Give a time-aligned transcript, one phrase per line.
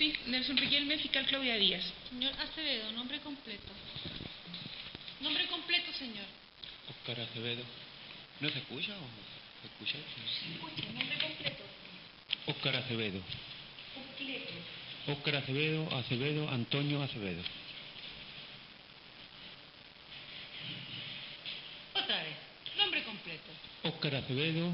[0.00, 1.84] Sí, Nelson Riquelme, fiscal Claudia Díaz.
[2.08, 3.70] Señor Acevedo, nombre completo.
[5.20, 6.24] Nombre completo, señor.
[6.88, 7.62] Oscar Acevedo.
[8.40, 9.04] ¿No se escucha o
[9.60, 9.98] se escucha?
[10.54, 11.64] Escuche, nombre completo.
[12.46, 13.20] Oscar Acevedo.
[13.92, 14.52] Completo.
[15.06, 17.42] Oscar Acevedo, Acevedo, Antonio Acevedo.
[21.92, 22.36] Otra vez.
[22.78, 23.50] Nombre completo.
[23.82, 24.72] Oscar Acevedo,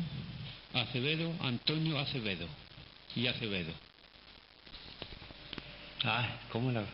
[0.72, 2.48] Acevedo, Antonio Acevedo.
[3.16, 3.85] Y Acevedo.
[6.04, 6.84] Ay, ¿cómo la...?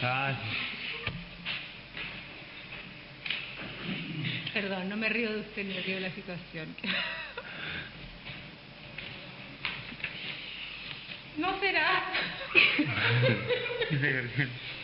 [0.00, 0.36] Ay,
[4.52, 6.74] Perdón, no me río de usted ni me río de la situación.
[11.36, 12.04] No será.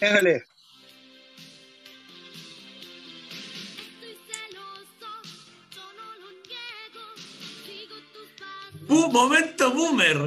[0.00, 0.42] pasos,
[8.88, 10.18] Bu- momento boomer.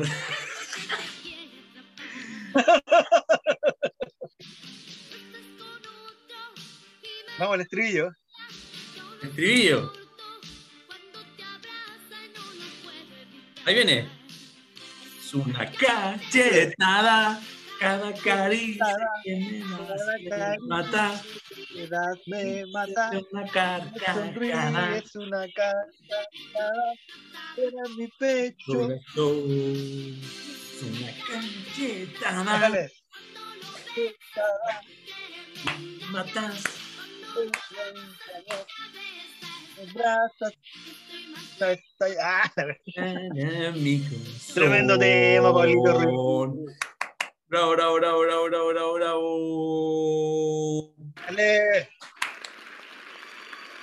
[7.37, 8.11] Vamos al estribillo.
[9.21, 9.93] Estribillo.
[13.65, 14.07] Ahí viene.
[15.19, 17.41] Es una cachetada.
[17.83, 19.59] Cada caricia que me
[20.29, 21.21] das me mata.
[22.27, 23.09] Me mata.
[23.17, 24.13] Es una carcajada.
[24.13, 26.93] sonríes una carcajada.
[27.57, 28.91] Era mi pecho.
[28.91, 31.11] Es una.
[36.11, 36.63] Matas.
[39.93, 40.53] Brazos.
[41.59, 42.51] Estoy- Ah.
[44.53, 45.99] Tremendo tema, Pablito.
[47.53, 50.95] Bravo, bravo, bravo, bravo, bravo, bravo, bravo.
[51.27, 51.87] dale.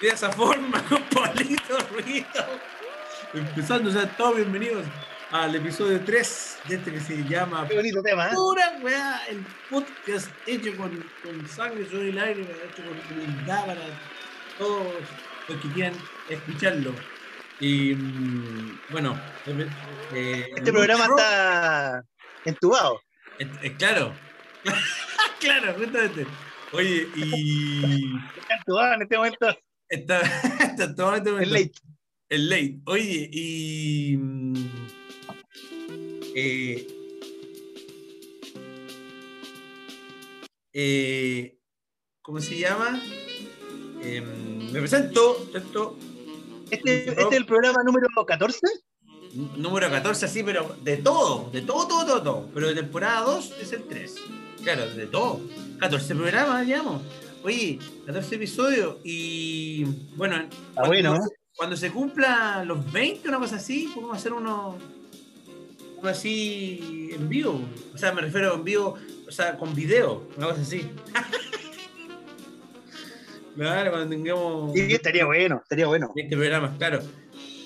[0.00, 2.58] De esa forma, con Pablito Ruido.
[3.32, 4.84] Empezando, sean todos bienvenidos
[5.31, 8.31] al episodio 3 de este que se llama Qué bonito tema, ¿eh?
[8.34, 10.91] Pura Weá, el podcast hecho con,
[11.22, 13.82] con sangre sobre el aire, hecho con humildad para
[14.58, 14.84] todos
[15.47, 15.94] los que quieran
[16.28, 16.92] escucharlo.
[17.60, 19.16] Y mm, bueno,
[20.12, 22.02] eh, Este programa está
[22.44, 23.00] entubado.
[23.40, 24.14] Eh, eh, claro.
[25.40, 26.26] claro, justamente.
[26.72, 28.04] Oye, y.
[28.38, 29.46] Está entubado en este momento.
[29.88, 30.20] Está,
[30.60, 31.72] está todo este Es momento- late.
[32.28, 32.80] El late.
[32.86, 34.16] Oye, y.
[34.16, 34.66] mm,
[36.36, 36.86] eh,
[40.72, 41.58] eh,
[42.22, 43.00] ¿Cómo se llama?
[44.02, 45.98] Em, me presento, ¿cierto?
[46.70, 48.58] Este, este es el programa número 14.
[49.32, 52.48] Número 14, sí, pero de todo, de todo, todo, todo, todo.
[52.52, 54.14] Pero de temporada 2 es el 3.
[54.62, 55.41] Claro, de todo.
[55.78, 57.02] 14 programas, digamos.
[57.42, 60.36] Oye, 14 episodios y bueno,
[60.74, 61.36] cuando, bueno, ¿eh?
[61.56, 64.76] cuando se cumpla los 20, una cosa así, podemos hacer uno,
[65.96, 67.62] uno así en vivo.
[67.94, 68.96] O sea, me refiero en vivo,
[69.26, 70.90] o sea, con video, una cosa así.
[73.56, 74.72] claro, cuando tengamos...
[74.74, 76.12] Sí, estaría bueno, estaría bueno.
[76.16, 77.00] Este programa, claro.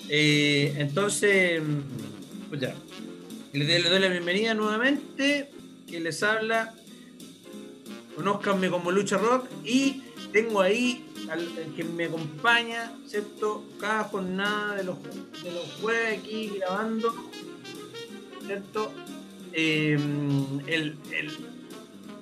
[0.09, 1.61] Eh, entonces,
[2.49, 2.75] pues ya.
[3.53, 5.49] Le, le doy la bienvenida nuevamente.
[5.87, 6.73] Que les habla.
[8.15, 9.47] Conozcanme como Lucha Rock.
[9.63, 10.01] Y
[10.31, 13.65] tengo ahí al, que me acompaña, ¿cierto?
[13.79, 14.97] Cada jornada de los,
[15.43, 17.13] de los jueves aquí grabando,
[18.45, 18.91] ¿cierto?
[19.53, 19.97] Eh,
[20.67, 21.31] el, el,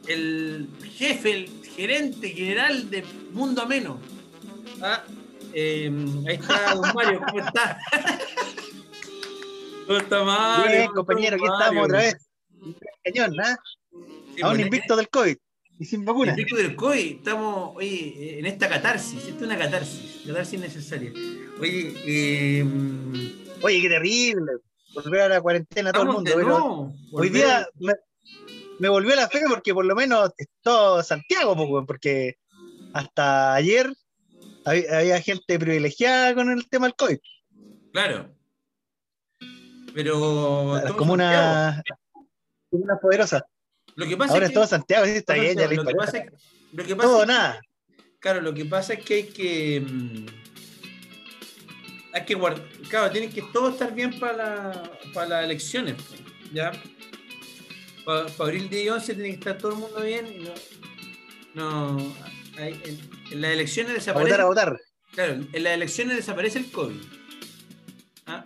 [0.08, 3.98] el jefe, el gerente general de Mundo Ameno.
[4.82, 5.04] ¿ah?
[5.54, 5.92] Eh,
[6.28, 7.80] ahí está, don Mario, ¿cómo está?
[9.88, 10.72] ¿Cómo está Mario?
[10.72, 12.16] Bien, ¿Cómo compañero, aquí estamos otra vez.
[13.04, 13.58] Cañón, ¿ah?
[13.92, 15.38] Sí, Aún bueno, invicto del COVID
[15.80, 16.36] y sin vacuna.
[16.36, 21.12] Pico del COI, estamos oye, en esta catarsis, esta es una catarsis, catarsis necesaria.
[21.60, 22.66] Oye, eh,
[23.62, 24.54] Oye, qué terrible.
[24.94, 26.32] Volver a la cuarentena a todo el mundo.
[26.36, 27.94] nuevo, hoy día me,
[28.80, 32.36] me volvió la fe porque por lo menos todo Santiago, pues, porque
[32.94, 33.92] hasta ayer
[34.66, 37.18] había, había gente privilegiada con el tema del COVID.
[37.92, 38.34] Claro.
[39.94, 40.80] Pero.
[40.84, 41.82] Las comunas
[42.70, 43.44] comunas poderosas.
[43.96, 44.56] Lo que pasa Ahora es que.
[44.56, 46.32] todo Santiago, sí, está bien, ya lo, le que pasa es,
[46.74, 47.62] lo que pasa Todo es nada.
[48.20, 49.82] Claro, lo que pasa es que hay que.
[49.82, 50.26] mm,
[52.14, 52.68] Hay que guardar.
[52.90, 55.96] Claro, tiene que todo estar bien para, la- para las elecciones.
[56.52, 56.72] ¿Ya?
[58.06, 60.54] Para, abril 10 y 11 tiene que estar todo el mundo bien y no.
[61.98, 62.16] No.
[62.58, 63.00] En,
[63.32, 64.32] en las elecciones A desaparece.
[64.32, 64.80] votar, a votar.
[65.14, 67.02] Claro, en las elecciones desaparece el COVID.
[68.26, 68.44] Ah,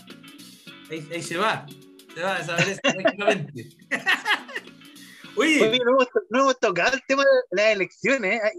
[0.89, 1.65] Ahí, ahí se va.
[2.13, 3.69] Se va, desaparece prácticamente.
[5.35, 8.41] Oye, Oye, no hemos, no hemos tocado el tema de las elecciones.
[8.43, 8.51] ¿eh?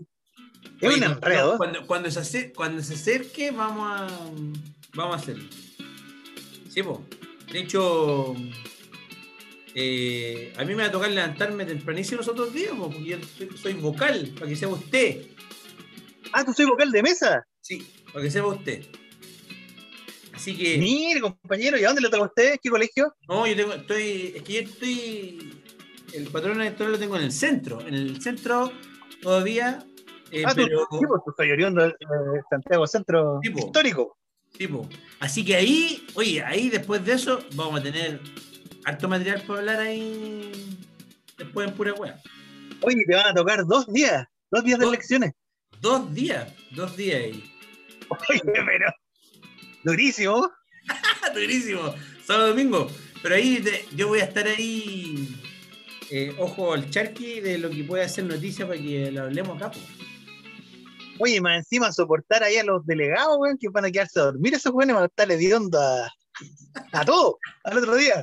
[0.81, 1.53] Es oye, un enredo.
[1.53, 4.07] no, cuando, cuando, se acer- cuando se acerque, vamos a,
[4.95, 5.45] vamos a hacerlo.
[6.71, 7.05] Sí, po.
[7.51, 8.37] De hecho,
[9.75, 13.19] eh, a mí me va a tocar levantarme tempranísimo los otros días, po, porque yo
[13.57, 15.27] soy vocal, para que sea usted.
[16.33, 17.47] Ah, tú soy vocal de mesa.
[17.61, 18.85] Sí, para que sepa usted.
[20.35, 22.57] Así que, Mire, compañero, ¿y a dónde le toca a usted?
[22.63, 23.13] ¿Qué colegio?
[23.29, 25.63] no, yo tengo, estoy, es que yo estoy,
[26.15, 28.71] el patrón electoral lo tengo en el centro, en el centro
[29.21, 29.85] todavía,
[30.31, 33.59] eh, ah, tú, pero, pues, tú oriundo de de Santiago Centro Sí, po.
[33.59, 34.17] Histórico.
[34.57, 34.89] tipo,
[35.19, 38.21] así que ahí, oye, ahí después de eso vamos a tener
[38.85, 40.53] harto material para hablar ahí
[41.37, 42.21] después en pura wea.
[42.83, 45.33] Oye, te van a tocar dos días, dos días de elecciones.
[45.81, 47.45] Dos días, dos días ahí.
[48.09, 48.91] Oye, pero
[49.85, 50.51] durísimo.
[50.89, 51.95] ¡Ah, durísimo!
[52.25, 52.89] Sábado domingo.
[53.23, 53.63] Pero ahí
[53.95, 55.29] yo voy a estar ahí,
[56.11, 59.71] eh, ojo al charqui de lo que puede hacer noticia para que lo hablemos acá.
[59.73, 59.79] po.
[61.21, 64.55] Oye, más encima soportar ahí a los delegados, weón, que van a quedarse a dormir
[64.55, 66.09] esos weones, van a estar hediondo a,
[66.93, 68.23] a todo, al otro día.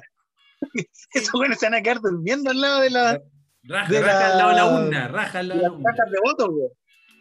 [1.13, 3.22] Esos weones se van a quedar durmiendo al lado de, la,
[3.63, 5.92] Raja, De raja la- al lado de la urna, raja al lado de la urna.
[6.10, 6.72] de votos, weón.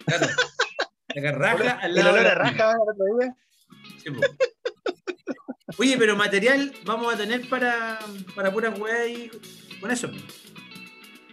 [0.06, 0.26] Claro.
[1.16, 2.74] Acá raja al El lado olor la raja.
[4.02, 4.10] Sí.
[5.78, 7.98] Oye, pero material vamos a tener para,
[8.34, 9.30] para pura weá y
[9.80, 10.10] con eso.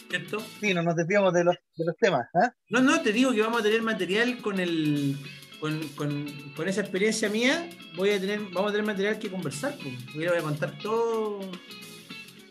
[0.10, 0.44] ¿Cierto?
[0.60, 2.28] Sí, no nos desviamos de los, de los temas.
[2.34, 2.54] ¿ah?
[2.70, 5.18] No, no, te digo que vamos a tener material con el.
[5.60, 9.78] Con, con- con esa experiencia mía, voy a tener, vamos a tener material que conversar.
[9.78, 11.40] Yo le voy a contar todo,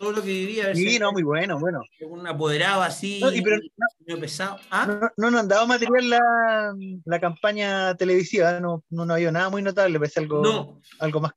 [0.00, 0.60] todo lo que viví.
[0.60, 1.82] A ver Sí, no, muy bueno, bueno.
[2.08, 3.60] un apoderado así, No, y pero
[4.06, 4.58] medio pesado.
[4.70, 4.86] ¿Ah?
[4.86, 6.74] no, no nos han dado material la,
[7.04, 11.20] la campaña televisiva, no, no, no ha habido nada muy notable, parece algo, No, algo
[11.20, 11.32] más.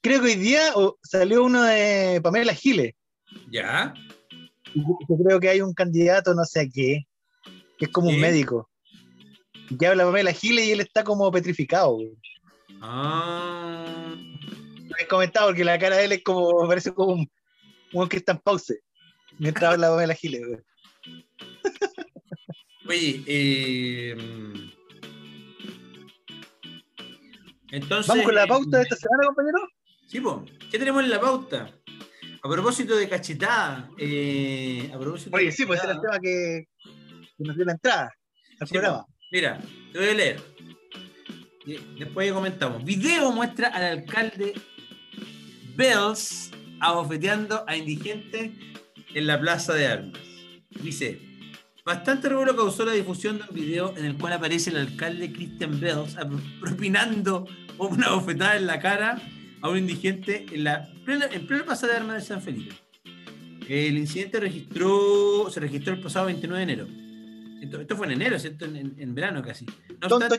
[0.00, 2.94] Creo que hoy día oh, salió uno de Pamela Giles.
[3.50, 3.92] ya.
[4.74, 7.02] Yo creo que hay un candidato, no sé a qué,
[7.76, 8.14] que es como Sí.
[8.14, 8.70] un médico.
[9.78, 11.92] Que habla Pamela Giles y él está como petrificado.
[11.94, 12.12] güey.
[12.80, 13.84] Ah,
[14.88, 17.30] Lo he comentado porque la cara de él es como, parece como un,
[17.92, 18.80] un que está en pause.
[19.38, 20.42] Mientras habla Pamela Giles.
[20.46, 20.60] güey.
[22.88, 24.16] oye, eh,
[27.70, 28.08] entonces.
[28.08, 29.58] Vamos con la pauta de esta semana, compañero.
[30.06, 30.44] Sí, po.
[30.70, 31.70] ¿qué tenemos en la pauta?
[32.42, 33.88] A propósito de cachetada.
[33.98, 36.66] eh, a propósito de Oye, sí, pues ese era el tema que,
[37.38, 38.12] que nos dio la entrada
[38.60, 39.06] al Sí, programa.
[39.30, 39.60] Mira,
[39.92, 40.40] te voy a leer.
[41.98, 42.84] Después comentamos.
[42.84, 44.52] Video muestra al alcalde
[45.76, 46.50] Bells
[46.82, 48.50] abofeteando a indigentes
[49.14, 50.20] en la plaza de armas.
[50.82, 51.20] Dice,
[51.84, 55.78] bastante revuelo causó la difusión de un video en el cual aparece el alcalde Christian
[55.80, 56.16] Bells
[56.60, 57.46] propinando
[57.78, 59.20] una bofetada en la cara
[59.60, 62.74] a un indigente en la plena, en plena plaza de armas de San Felipe.
[63.68, 66.88] El incidente registró, se registró el pasado 29 de enero.
[67.62, 68.64] Esto, esto fue en enero, ¿cierto?
[68.64, 69.64] En, en- en verano casi.
[69.66, 69.74] No
[70.16, 70.36] obstante,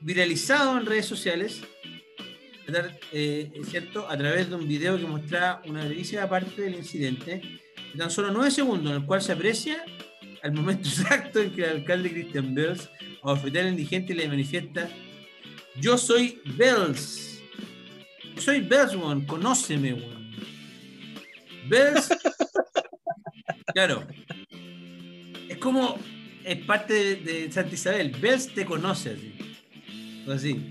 [0.00, 1.62] viralizado en redes sociales,
[2.68, 2.98] ¿verdad?
[3.12, 7.40] Eh, cierto, a través de un video que mostraba una brevísima parte del incidente,
[7.92, 9.82] de tan solo nueve segundos, en el cual se aprecia
[10.42, 12.90] al momento exacto en que el alcalde Christian Bells
[13.22, 14.88] abofetea al indigente le manifiesta:
[15.76, 17.42] Yo soy Bells.
[18.36, 19.24] Yo soy Bells, weón.
[19.24, 20.30] Conóceme, weón.
[21.68, 22.10] Bells.
[23.72, 24.06] claro.
[25.48, 25.98] Es como.
[26.44, 28.10] Es parte de, de Santa Isabel.
[28.20, 29.34] Bells te conoce, así.
[30.26, 30.70] Así.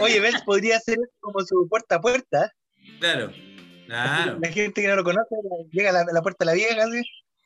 [0.00, 2.52] Oye, Benz podría ser como su puerta a puerta.
[3.00, 3.32] Claro.
[3.86, 4.38] Claro.
[4.40, 5.34] La gente que no lo conoce
[5.70, 7.02] llega a la, a la puerta de la vieja, así.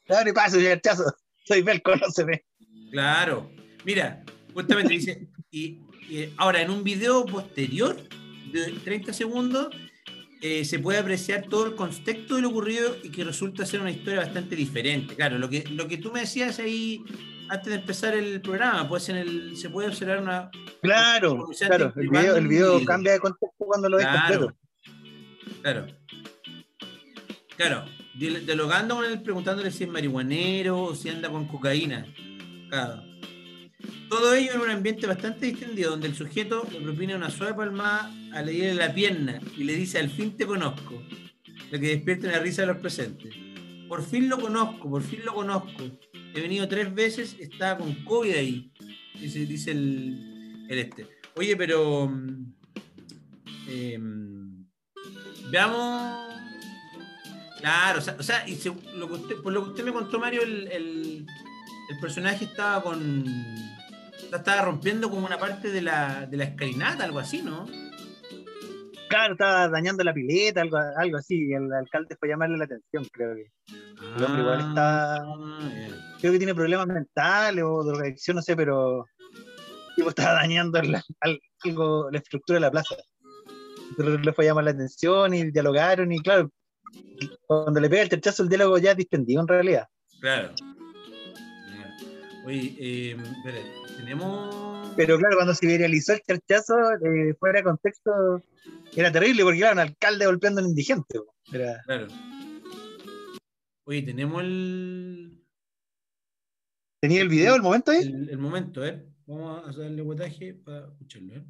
[0.09, 1.05] Abre paso y rechazo.
[1.45, 2.45] Soy Bel, conóceme.
[2.91, 3.51] Claro.
[3.85, 5.29] Mira, justamente dice.
[5.51, 7.97] Y, y ahora, en un video posterior
[8.53, 9.69] de 30 segundos,
[10.43, 13.93] eh, se puede apreciar todo el contexto de lo ocurrido y que resulta ser una
[13.93, 15.15] historia bastante diferente.
[15.15, 17.05] Claro, lo que, lo que tú me decías ahí
[17.49, 20.51] antes de empezar el programa, pues en el, se puede observar una.
[20.81, 21.93] Claro, claro.
[21.95, 24.57] El video, el video cambia de contexto cuando lo ves completo.
[25.63, 25.87] Claro.
[27.57, 27.85] Claro.
[28.15, 32.05] Dialogando con él, preguntándole si es marihuanero o si anda con cocaína.
[32.69, 33.01] Claro.
[34.09, 38.13] Todo ello en un ambiente bastante distendido, donde el sujeto le propina una suave palmada
[38.35, 41.03] a leerle la pierna y le dice: Al fin te conozco.
[41.71, 43.35] Lo que despierta una risa de los presentes.
[43.89, 45.85] Por fin lo conozco, por fin lo conozco.
[46.35, 48.73] He venido tres veces, estaba con COVID ahí.
[49.21, 51.07] Dice, dice el, el este.
[51.37, 52.09] Oye, pero.
[52.09, 52.53] mm,
[53.69, 54.67] em,
[55.51, 56.33] veamos.
[57.61, 61.27] Claro, o sea, y por lo que usted me contó, Mario, el, el-
[61.91, 63.25] el personaje estaba con.
[64.35, 67.67] estaba rompiendo como una parte de la, de la escalinata, algo así, ¿no?
[69.13, 72.65] Claro, estaba dañando la pileta, algo, algo así, y el alcalde fue a llamarle la
[72.65, 73.47] atención, creo que.
[74.17, 76.17] El hombre igual está- Ah, ya.
[76.21, 79.05] Creo que tiene problemas mentales o drogadicción, no sé, pero
[79.97, 82.97] tipo estaba dañando la, al- algo, la estructura de la plaza.
[83.97, 86.51] Pero le fue a llamar la atención y dialogaron y claro,
[87.47, 89.87] cuando le pega el terchazo el diálogo ya es dispendido en realidad.
[90.21, 90.51] Claro.
[92.45, 93.63] Oye, eh, espere,
[93.97, 94.93] tenemos.
[94.97, 98.43] Pero claro, cuando se viralizó el terchazo, eh, fuera de contexto,
[98.97, 101.21] era terrible porque era un alcalde golpeando a un indigente.
[101.53, 102.09] Era, Claro.
[103.85, 105.43] Oye, tenemos el,
[107.01, 108.03] ¿Tenía el video, el momento ahí?
[108.03, 109.05] el, el momento, ¿eh?
[109.27, 111.45] Vamos a hacerle guataje para escucharlo, ¿eh?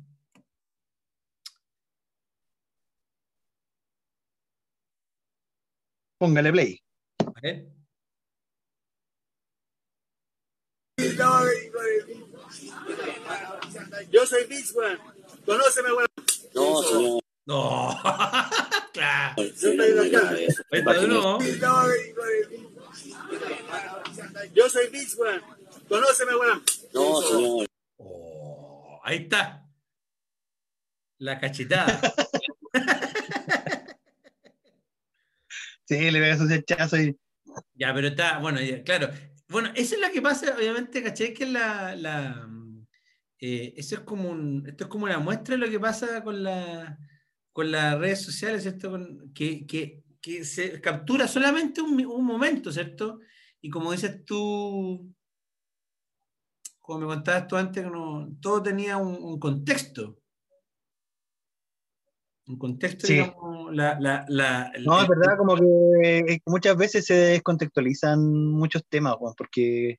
[6.19, 6.79] Póngale play.
[7.35, 7.82] A ver.
[14.11, 14.45] Yo soy
[14.75, 14.99] weón.
[15.45, 16.09] Conóceme, weón.
[16.55, 17.23] No, señor.
[17.45, 18.01] No,
[18.93, 19.43] claro.
[19.43, 21.39] Yo de nuevo.
[24.55, 24.91] Yo soy.
[25.89, 26.63] Conóceme, weón.
[26.93, 27.67] No, señor.
[27.99, 29.67] Oh, ahí está.
[31.19, 32.01] La cachetada.
[35.85, 37.19] Sí, le pega su terchazo y
[37.75, 39.11] Ya, pero está, bueno, ya, claro.
[39.53, 41.35] Bueno, eso es lo que pasa, obviamente, ¿cachai?
[41.35, 42.49] Que la, la
[43.39, 46.99] eh, eso es como esto es como una muestra de lo que pasa con la
[47.53, 48.99] con las redes sociales, ¿cierto?
[49.35, 53.21] Que, que, que se captura solamente un, momento, ¿cierto?
[53.61, 55.15] Y como dices tú,
[56.81, 60.22] como me contabas tú antes, no, todo tenía un contexto.
[62.53, 63.15] Un contexto, Sí.
[63.15, 68.83] digamos, la, la, la, No, es verdad, como que eh, muchas veces se descontextualizan muchos
[68.91, 69.99] temas, Juan, porque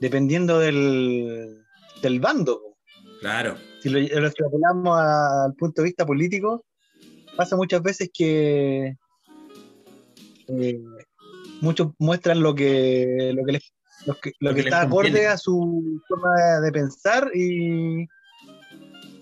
[0.00, 1.62] dependiendo del,
[2.00, 2.78] del bando.
[3.20, 6.64] Claro, si lo, lo extrapolamos al punto de vista político,
[7.36, 8.96] pasa muchas veces que
[10.48, 10.80] eh,
[11.60, 13.74] muchos muestran lo que, lo que, les,
[14.06, 18.06] lo que, lo Lo que que les está acorde a su forma de pensar y,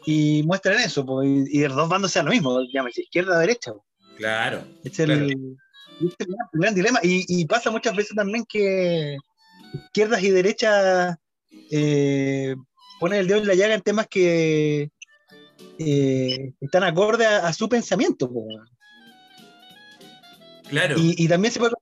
[0.07, 3.41] y muestran eso, po, y, y los dos bandos sean lo mismo, llámese izquierda o
[3.41, 3.73] derecha.
[3.73, 3.85] po.
[4.17, 4.65] claro.
[4.85, 5.27] Es el, Claro.
[5.27, 7.01] es el gran, dilema.
[7.03, 9.17] Y, y pasa muchas veces también que
[9.87, 11.17] izquierdas y derechas
[11.71, 12.55] eh,
[13.01, 14.91] ponen el dedo en la llaga en temas que
[15.79, 18.31] eh, están acorde a, a su pensamiento.
[18.31, 18.47] po.
[20.69, 20.97] Claro.
[20.99, 21.75] Y, y también se puede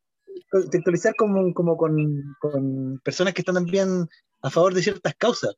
[0.51, 1.95] contextualizar como, como con,
[2.41, 4.09] con personas que están también
[4.43, 5.55] a favor de ciertas causas.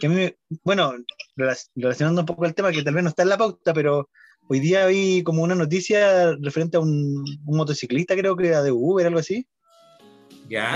[0.00, 0.32] Que a mí,
[0.64, 0.94] bueno,
[1.36, 4.08] relac- relacionando un poco el tema que tal vez no está en la pauta, pero
[4.48, 8.72] hoy día vi como una noticia referente a un, un motociclista, creo que era de
[8.72, 9.46] Uber, algo así,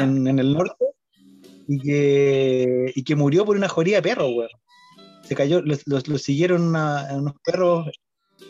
[0.02, 0.84] en, en el norte,
[1.66, 4.50] y que, y que murió por una joría de perros, weón.
[5.22, 7.88] Se cayó, los, los- los siguieron una- unos perros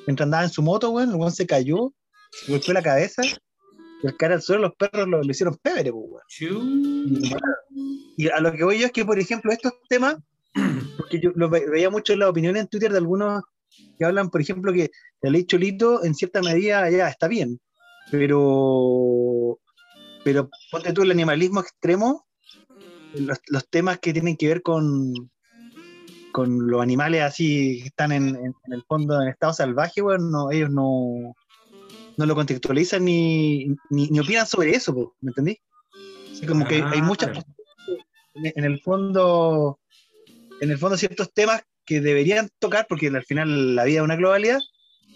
[0.07, 1.95] mientras andaba en su moto, weón, el se cayó,
[2.33, 3.23] se golpeó la cabeza,
[4.03, 6.23] y al caer al suelo los perros lo, lo hicieron pebre, pues, weón.
[6.29, 6.61] Chu.
[8.17, 10.17] Y a lo que voy yo es que, por ejemplo, estos temas,
[10.97, 13.43] porque yo lo ve- veía mucho en las opiniones en Twitter de algunos
[13.99, 14.91] que hablan, por ejemplo, que
[15.23, 17.61] la ley Cholito en cierta medida ya está bien,
[18.11, 19.59] pero,
[20.25, 22.27] pero ponte tú el animalismo extremo,
[23.15, 25.13] los, los temas que tienen que ver con,
[26.33, 30.29] con los animales así que están en, en- en el fondo en estado salvaje, bueno,
[30.31, 31.37] no, ellos no,
[32.17, 35.59] no lo contextualizan ni, ni, ni opinan sobre eso, ¿me entendí?
[36.33, 37.45] Así como que hay Ah, muchas
[38.37, 39.79] en el fondo,
[40.61, 44.17] en el fondo ciertos temas que deberían tocar, porque al final la vida es una
[44.17, 44.59] globalidad,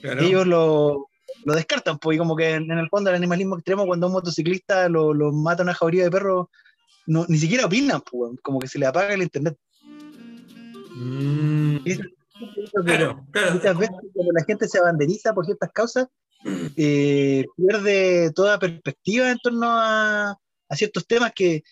[0.00, 0.22] Claro.
[0.22, 1.08] ellos lo,
[1.44, 4.12] lo descartan, pues, y como que en, en el fondo el animalismo extremo, cuando un
[4.12, 6.46] motociclista lo, lo mata una jauría de perros,
[7.06, 9.56] no, ni siquiera opinan, pues, como que se le apaga el internet.
[10.94, 11.78] Mm,
[12.84, 13.52] claro, claro.
[13.54, 16.06] Muchas veces cuando la gente se abanderiza por ciertas causas,
[16.76, 20.36] eh, pierde toda perspectiva en torno a,
[20.68, 21.62] a ciertos temas que,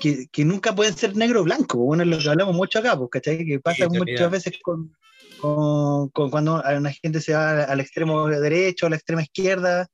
[0.00, 1.78] que, que nunca pueden ser negro o blanco.
[1.78, 3.44] Bueno, es lo que hablamos mucho acá, pues, ¿cachai?
[3.44, 4.92] Que pasa Sí, muchas veces con,
[5.40, 9.86] con, con cuando una gente se va al extremo derecho, a la extrema izquierda,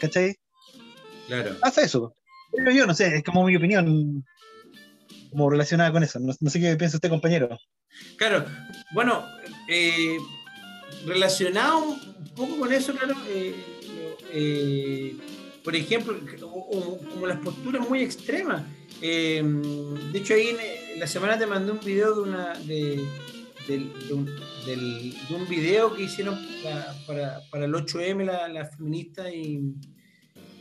[0.00, 0.36] ¿cachai?
[1.26, 1.56] Claro.
[1.60, 2.14] Pasa eso.
[2.52, 4.24] Pero yo no sé, es como mi opinión
[5.30, 6.18] como relacionada con eso.
[6.18, 7.58] No, no sé qué piensa usted, compañero.
[8.16, 8.44] Claro,
[8.94, 9.24] bueno,
[9.68, 10.16] eh,
[11.04, 13.54] relacionado un poco con eso, claro, eh,
[14.32, 15.16] eh,
[15.66, 16.14] por ejemplo,
[17.10, 18.62] como las posturas muy extremas.
[19.02, 19.42] Eh,
[20.12, 20.56] de hecho, ahí
[20.96, 23.04] la semana te mandé un video de una de,
[24.12, 29.74] un, video que hicieron para, para, el 8M la, la feminista y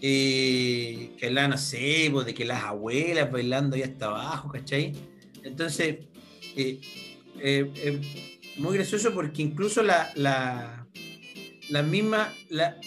[0.01, 4.93] eh, que hablaban, no sé, pues, de que las abuelas bailando ahí hasta abajo, ¿cachai?
[5.43, 5.97] Entonces,
[6.55, 6.81] eh,
[7.39, 8.01] eh, eh,
[8.57, 10.87] muy gracioso porque incluso la, la,
[11.69, 12.79] la misma, la,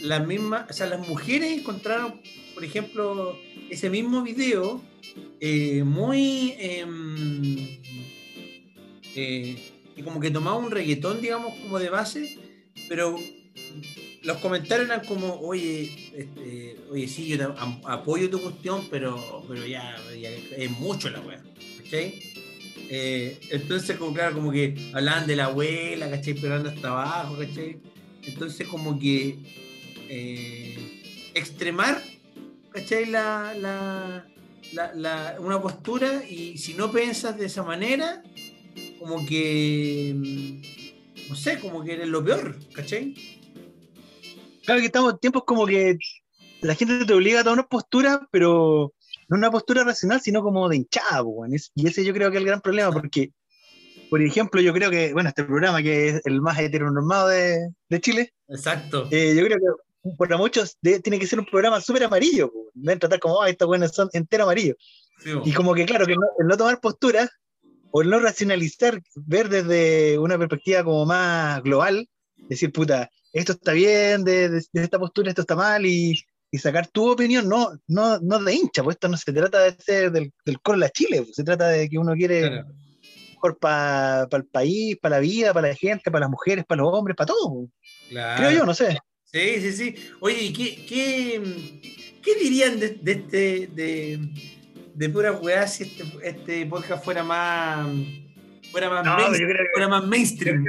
[0.00, 2.20] la misma, o sea, las mujeres encontraron,
[2.54, 3.38] por ejemplo,
[3.70, 4.80] ese mismo video
[5.40, 7.78] eh, muy em,
[9.14, 9.56] eh,
[10.04, 12.38] como que tomaba un reggaetón, digamos, como de base,
[12.88, 13.18] pero
[14.22, 19.96] los comentarios eran como, oye, este, oye, sí, yo apoyo tu cuestión, pero, pero ya,
[20.56, 21.42] es mucho la weá,
[21.82, 22.22] ¿cachai?
[22.88, 26.34] Eh, entonces, como claro, como que hablaban de la abuela, ¿cachai?
[26.34, 27.78] Pegando hasta abajo, ¿cachai?
[28.24, 29.38] Entonces, como que
[30.08, 32.02] eh, extremar,
[32.72, 33.06] ¿cachai?
[33.06, 34.26] La, la,
[34.72, 38.22] la- la- una postura y si no piensas de esa manera,
[38.98, 43.14] como que, mm, no sé, como que eres lo peor, ¿cachai?
[44.64, 45.96] Claro que estamos en tiempos como que
[46.62, 48.92] la gente te obliga a tomar posturas, pero
[49.28, 51.22] no una postura racional, sino como de hinchada,
[51.74, 53.32] Y ese yo creo que es el gran problema, porque,
[54.10, 58.00] por ejemplo, yo creo que, bueno, este programa que es el más heteronormado de, de
[58.00, 59.08] Chile, Exacto.
[59.10, 59.85] eh, yo creo que
[60.18, 62.52] para muchos de- tiene que ser un programa súper amarillo.
[62.74, 64.76] Deben tratar como, ah, estos buenos son entero amarillos.
[65.22, 65.30] Sí.
[65.44, 67.30] Y como que, claro, que no- el no tomar posturas
[67.90, 72.06] o el no racionalizar, ver desde una perspectiva como más global,
[72.48, 76.14] decir, puta, esto está bien, de, de- de esta postura esto está mal, y,
[76.50, 79.76] y sacar tu opinión, no, no, no de hincha, pues esto no se trata de
[79.78, 82.66] ser del, del coro de la Chile, pues, se trata de que uno quiere Claro.
[83.34, 86.92] mejor para el país, para la vida, para la gente, para las mujeres, para los
[86.92, 87.66] hombres, para todo.
[88.10, 88.36] Claro.
[88.42, 88.98] Creo yo, no sé.
[89.36, 89.94] Sí, sí, sí.
[90.20, 91.42] Oye, ¿y qué, qué,
[92.22, 94.18] qué dirían de, de este, de,
[94.94, 97.86] de pura weá si este, este podcast fuera más,
[98.72, 100.64] fuera más, No, main- pero yo creo que fuera más mainstream?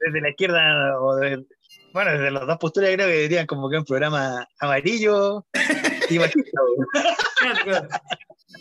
[0.00, 1.46] desde la izquierda o de-
[1.94, 5.46] bueno, desde las dos posturas creo que dirían como que un programa amarillo
[6.10, 6.60] y machista.
[7.40, 7.88] Claro, claro.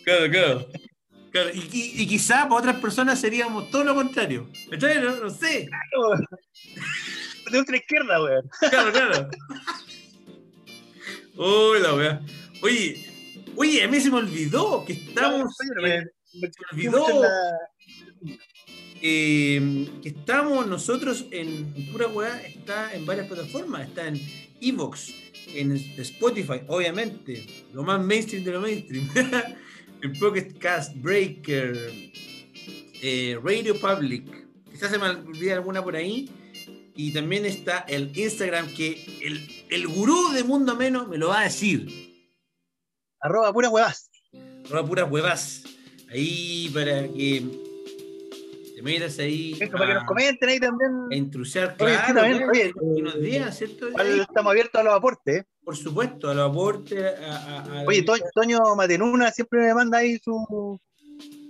[0.05, 0.67] Claro, claro.
[1.31, 4.47] Claro, Y, y- y quizá para otras personas seríamos todo lo contrario.
[4.69, 5.01] ¿Cachai?
[5.01, 5.67] No, no sé.
[7.51, 8.49] De ultra izquierda, weón.
[8.69, 9.29] Claro, claro.
[11.35, 12.21] Hola, weá.
[12.61, 13.05] Oye,
[13.55, 15.53] oye, a mí se me olvidó que estamos.
[15.81, 17.23] Me- en- me- se me olvidó
[19.01, 24.19] eh, que estamos nosotros en Pura Weá, está en varias plataformas, está en
[24.59, 25.13] Evox,
[25.53, 29.07] en Spotify, obviamente, lo más mainstream de lo mainstream,
[30.01, 31.91] en Pocket Cast, Breaker,
[33.03, 36.27] eh, Radio Public, quizás se me olvida alguna por ahí,
[36.97, 41.41] y también está el Instagram que el, el gurú de Mundo Menos me lo va
[41.41, 41.87] a decir,
[43.21, 44.09] Arroba pura huevas.
[44.65, 45.63] arroba puras huevas,
[46.09, 47.43] ahí para que
[48.75, 50.91] te metas ahí Eso, para que nos comenten ahí también.
[51.11, 53.87] a intrusiar, Oye, sí, claro, también, claro, oye, buenos eh, días, ¿cierto?
[53.89, 55.37] Estamos abiertos a los aportes.
[55.41, 55.45] ¿eh?
[55.63, 57.03] por supuesto, a los aportes.
[57.21, 60.79] A- Oye, To- Toño Matenuna siempre me manda ahí su,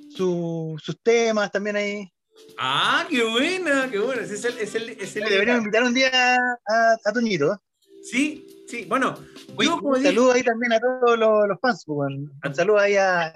[0.10, 2.12] su- sus temas también ahí.
[2.58, 4.22] Ah, qué buena, qué buena.
[4.24, 7.54] Es el, es el, es el- Deberíamos invitar un día a, a Toñito.
[7.54, 7.58] ¿eh?
[8.04, 9.16] Sí, sí, bueno.
[9.56, 11.84] Oye, yo como un dije- saludo ahí también a todos los, los fans.
[11.86, 12.10] pues.
[12.14, 13.28] Un saludo ahí a,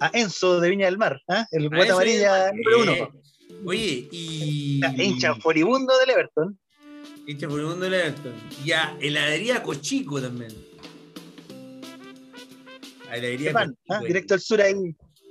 [0.00, 1.46] a Enzo de Viña del Mar, ¿ah?
[1.52, 2.92] el guata amarilla número uno.
[2.92, 3.08] eh,
[3.64, 4.80] Oye, y.
[4.80, 6.58] La hincha furibundo del Everton.
[7.26, 8.32] Hincha mundo del Everton.
[8.64, 10.52] Y a heladería Cochico también.
[13.10, 13.64] A heladería ¿ah?
[13.66, 14.06] Cochico.
[14.06, 14.74] Directo al sur ahí,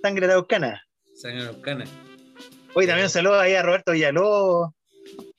[0.02, 0.82] sangre araucana.
[1.16, 1.86] Sangre Araucana.
[2.78, 4.70] Oye, también un saludo ahí a Roberto Villalobos,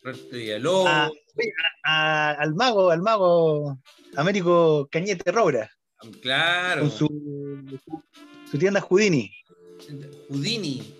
[0.03, 0.89] Roberto Villalobos.
[0.91, 1.53] a- oye,
[1.85, 3.79] a- al mago, al mago
[4.17, 5.71] Américo Cañete Robra,
[6.21, 6.81] claro.
[6.81, 7.79] con su,
[8.51, 9.31] su tienda Houdini,
[10.29, 10.95] Houdini.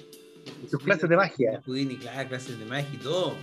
[0.71, 1.61] sus clases de magia.
[1.67, 3.35] Houdini, claro, clases de magia y todo.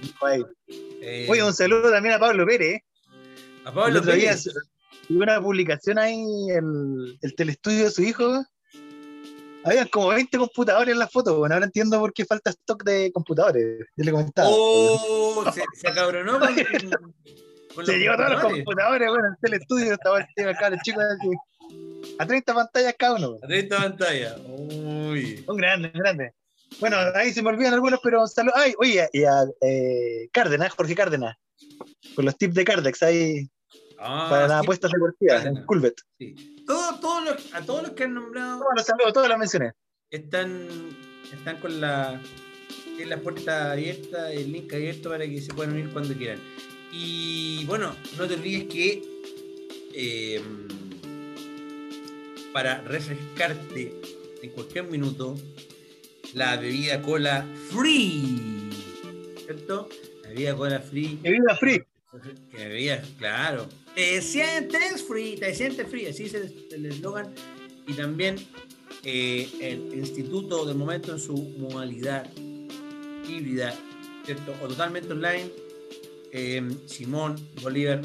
[1.01, 2.81] Eh, Oye, un saludo también a Pablo Pérez.
[3.65, 4.47] a El Pablo día Pérez.
[5.09, 8.45] una publicación ahí, el, el telestudio de su hijo.
[9.65, 13.11] Habían como 20 computadores en la foto, bueno, ahora entiendo por qué falta stock de
[13.11, 13.87] computadores.
[13.97, 14.47] Yo le comentaba.
[14.51, 16.55] Oh, se, se acabronó con,
[17.75, 19.09] con Se llevó todos los computadores.
[19.09, 21.29] bueno, el telestudio estaba acá, los chicos así,
[22.19, 23.39] a 30 pantallas cada uno.
[23.41, 24.35] A 30 pantalla.
[24.47, 25.43] Uy.
[25.47, 26.33] Un grande, un grande.
[26.79, 28.55] Bueno, ahí se me olvidan algunos, pero saludos.
[28.57, 31.37] Ay, oye, y a eh, Cárdenas, Jorge Cárdenas,
[32.15, 33.49] con los tips de Cardex ahí
[33.99, 36.01] Ah, para las sí, apuestas deportivas, en Culvet.
[36.19, 36.35] sí.
[36.65, 39.73] Todo- todos los- a todos los que han nombrado Todos los saludos, todos los mencioné.
[40.09, 40.67] están,
[41.31, 42.19] están con la,
[43.05, 46.39] la puerta abierta, el link abierto para que se puedan unir cuando quieran.
[46.91, 49.03] Y bueno, no te olvides que
[49.93, 50.41] eh,
[52.53, 53.93] para refrescarte
[54.41, 55.35] en cualquier minuto,
[56.33, 58.69] la bebida cola free,
[59.45, 59.87] ¿cierto?
[60.23, 61.83] La bebida cola free viva Free.
[62.51, 63.67] Que bebía, claro.
[63.93, 66.33] Te sientes free, te sientes así es
[66.71, 67.33] el eslogan.
[67.87, 68.37] Y también
[69.03, 72.27] eh, el instituto de momento en su modalidad
[73.27, 73.75] híbrida,
[74.25, 74.53] ¿cierto?
[74.63, 75.51] O totalmente online,
[76.31, 78.01] eh, Simón Bolívar,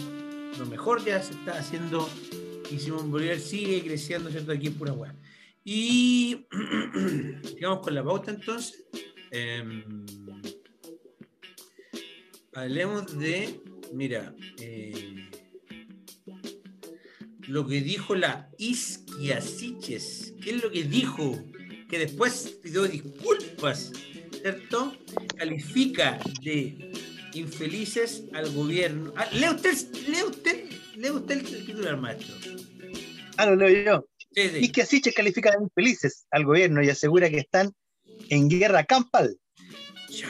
[0.58, 2.08] lo mejor ya se está haciendo
[2.70, 4.52] y Simón Bolívar sigue creciendo, ¿cierto?
[4.52, 5.12] Aquí en pura web.
[5.64, 6.46] Y
[7.44, 8.84] sigamos con la pauta entonces.
[9.30, 10.04] Em,
[12.52, 13.60] hablemos de,
[13.92, 15.28] mira, eh,
[17.50, 20.34] lo que dijo la Isquiasiches.
[20.42, 21.44] ¿Qué es lo que dijo?
[21.88, 23.92] Que después pidió disculpas,
[24.40, 24.96] ¿cierto?
[25.36, 26.92] Califica de
[27.34, 29.12] infelices al gobierno.
[29.16, 29.76] Ah, lea usted,
[30.08, 30.64] lea usted,
[30.96, 32.34] lea usted el titular, maestro.
[33.36, 34.06] Ah, lo leo yo.
[34.32, 34.84] Sí, sí.
[34.86, 37.72] Siche califica de infelices al gobierno y asegura que están
[38.28, 39.36] en guerra campal.
[40.08, 40.28] Ya,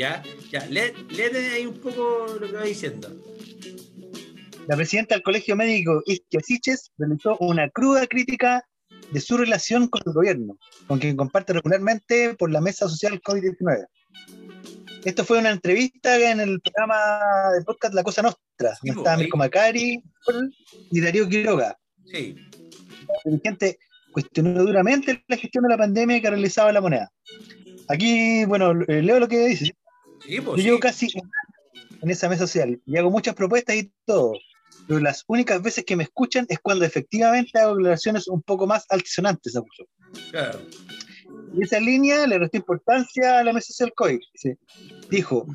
[0.00, 0.60] ya, ya.
[0.66, 3.08] Lé- Léete ahí un poco lo que va diciendo.
[4.66, 8.64] La presidenta del Colegio Médico Isquia Siches realizó una cruda crítica
[9.12, 13.86] de su relación con el gobierno, con quien comparte regularmente por la mesa social COVID-19.
[15.04, 16.98] Esto fue una entrevista en el programa
[17.56, 19.16] de podcast La Cosa Nostra, Sí, donde po, estaba.
[19.16, 20.02] Mirko Macari
[20.92, 21.76] y Darío Quiroga.
[22.06, 22.36] Sí.
[23.24, 23.78] El dirigente
[24.12, 27.10] cuestionó duramente la gestión de la pandemia que realizaba la moneda.
[27.88, 29.72] Aquí, bueno, eh, leo lo que dice.
[30.26, 30.80] Sí, pues, Yo llevo sí.
[30.80, 31.08] casi
[32.02, 34.32] en esa mesa social y hago muchas propuestas y todo,
[34.86, 38.86] pero las únicas veces que me escuchan es cuando efectivamente hago declaraciones un poco más
[38.88, 39.54] altisonantes.
[40.30, 40.60] Claro.
[41.54, 43.92] Y esa línea le restó importancia a la mesa social
[44.32, 44.58] dice.
[45.10, 45.46] Dijo,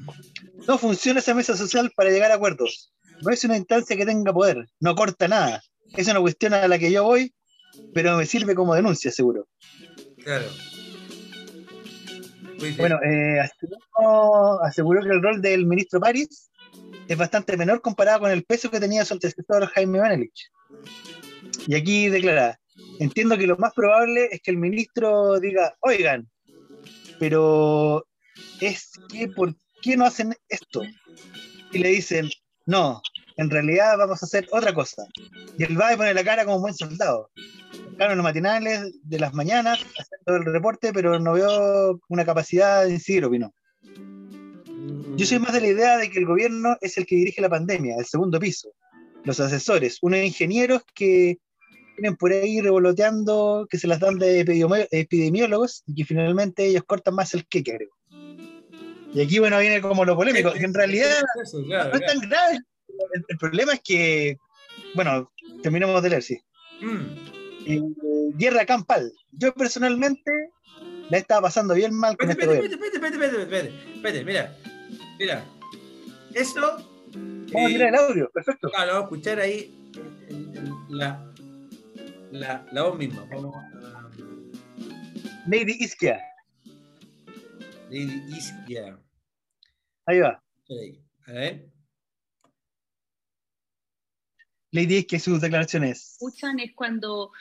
[0.67, 2.93] no funciona esa mesa social para llegar a acuerdos.
[3.21, 5.61] No es una instancia que tenga poder, no corta nada.
[5.95, 7.33] Es una cuestión a la que yo voy,
[7.93, 9.47] pero me sirve como denuncia, seguro.
[10.23, 10.45] Claro.
[12.77, 13.39] Bueno, eh,
[14.63, 16.49] aseguró que el rol del ministro París
[17.07, 20.51] es bastante menor comparado con el peso que tenía su antecesor Jaime Manelich.
[21.67, 22.59] Y aquí declara,
[22.99, 26.29] entiendo que lo más probable es que el ministro diga, oigan,
[27.19, 28.05] pero
[28.61, 30.81] es que ¿por qué no hacen esto?
[31.71, 32.29] Y le dicen,
[32.65, 33.01] no,
[33.37, 35.03] en realidad vamos a hacer otra cosa.
[35.57, 37.31] Y él va y pone la cara como un buen soldado.
[37.97, 42.85] Claro, en los matinales de las mañanas, haciendo el reporte, pero no veo una capacidad
[42.85, 43.53] de incidir, opinó.
[45.17, 47.49] Yo soy más de la idea de que el gobierno es el que dirige la
[47.49, 48.69] pandemia, el segundo piso.
[49.23, 51.37] Los asesores, unos ingenieros que
[51.95, 56.83] vienen por ahí revoloteando, que se las dan de epidemi- epidemiólogos y que finalmente ellos
[56.85, 57.89] cortan más el queque, creo.
[59.13, 61.09] Y aquí, bueno, viene como lo polémico, que en realidad
[61.41, 62.59] Eso, claro, no es tan grave.
[62.87, 64.37] El, el problema es que,
[64.93, 66.39] bueno, terminamos de leer, sí.
[66.81, 67.35] Mm.
[67.65, 67.81] Eh,
[68.35, 69.11] guerra campal.
[69.31, 70.31] Yo personalmente
[71.09, 74.55] la estaba pasando bien mal con Espérate, este espérate, espérate, espérate, espérate, mira,
[75.19, 75.45] mira,
[76.33, 78.69] eso, Vamos a eh, tirar el audio, perfecto.
[78.69, 79.91] claro, vamos a escuchar ahí
[80.89, 81.31] la,
[82.31, 83.71] la, la voz misma, vamos a,
[85.47, 86.19] Lady Isquia,
[87.89, 88.97] Lady Isquia,
[90.07, 90.43] ahí va.
[90.69, 91.69] ahí, a ver,
[94.75, 96.13] Lady Isquia y sus declaraciones.
[96.13, 97.31] escuchan es cuando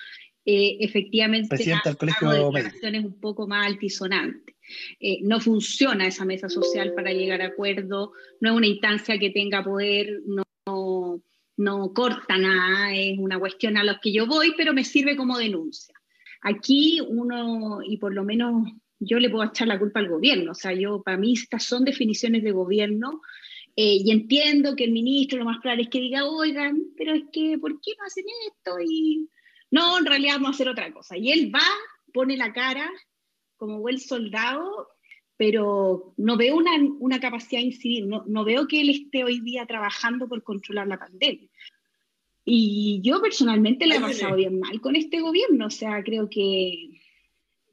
[0.44, 2.52] eh, efectivamente Presidenta del Colegio Médico.
[2.52, 4.54] declaraciones un poco más altisonantes.
[5.00, 9.30] Eh, no funciona esa mesa social para llegar a acuerdo, no es una instancia que
[9.30, 11.22] tenga poder, no, no,
[11.56, 15.38] no corta nada, es una cuestión a la que yo voy, pero me sirve como
[15.38, 15.94] denuncia.
[16.42, 20.54] Aquí uno, y por lo menos yo le puedo echar la culpa al gobierno, o
[20.54, 23.20] sea, yo para mí estas son definiciones de gobierno
[23.76, 27.24] eh, y entiendo que el ministro lo más probable es que diga, oigan, pero es
[27.32, 28.76] que, ¿por qué no hacen esto?
[28.80, 29.28] Y
[29.70, 31.16] no, en realidad vamos a hacer otra cosa.
[31.16, 31.66] Y él va,
[32.12, 32.88] pone la cara
[33.56, 34.88] como buen soldado,
[35.36, 39.40] pero no veo una, una capacidad de incidir, no, no veo que él esté hoy
[39.40, 41.48] día trabajando por controlar la pandemia.
[42.44, 47.00] Y yo personalmente le he pasado bien mal con este gobierno, o sea, creo que,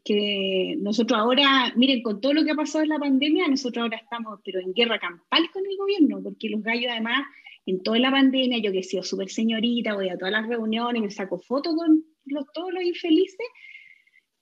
[0.03, 3.97] que nosotros ahora, miren, con todo lo que ha pasado en la pandemia, nosotros ahora
[3.97, 7.27] estamos, pero en guerra campal con el gobierno, porque los gallos además,
[7.65, 11.01] en toda la pandemia, yo que he sido súper señorita, voy a todas las reuniones,
[11.01, 13.47] me saco fotos con los, todos los infelices,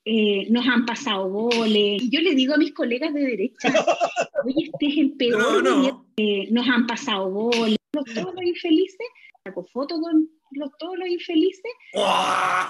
[0.06, 2.02] eh, nos han pasado goles.
[2.02, 3.68] Y yo le digo a mis colegas de derecha,
[4.46, 8.44] oye, este es el peor no, no, eh, nos han pasado goles, los, todos los
[8.44, 9.08] infelices,
[9.44, 11.72] saco fotos con los, todos los infelices,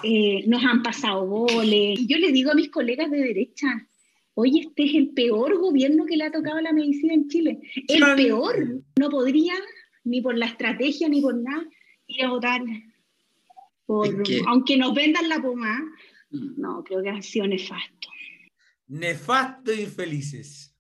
[0.04, 2.00] eh, nos han pasado goles.
[2.00, 3.68] Y yo le digo a mis colegas de derecha,
[4.34, 7.60] oye, este es el peor gobierno que le ha tocado la medicina en Chile.
[7.88, 8.82] El peor.
[9.00, 9.54] No podría,
[10.04, 11.63] ni por la estrategia, ni por nada,
[12.08, 12.62] ir a votar.
[13.86, 15.82] Por, Es que- Aunque nos vendan la pomada,
[16.32, 18.08] no, creo que ha sido nefasto.
[18.88, 20.76] nefasto e infelices.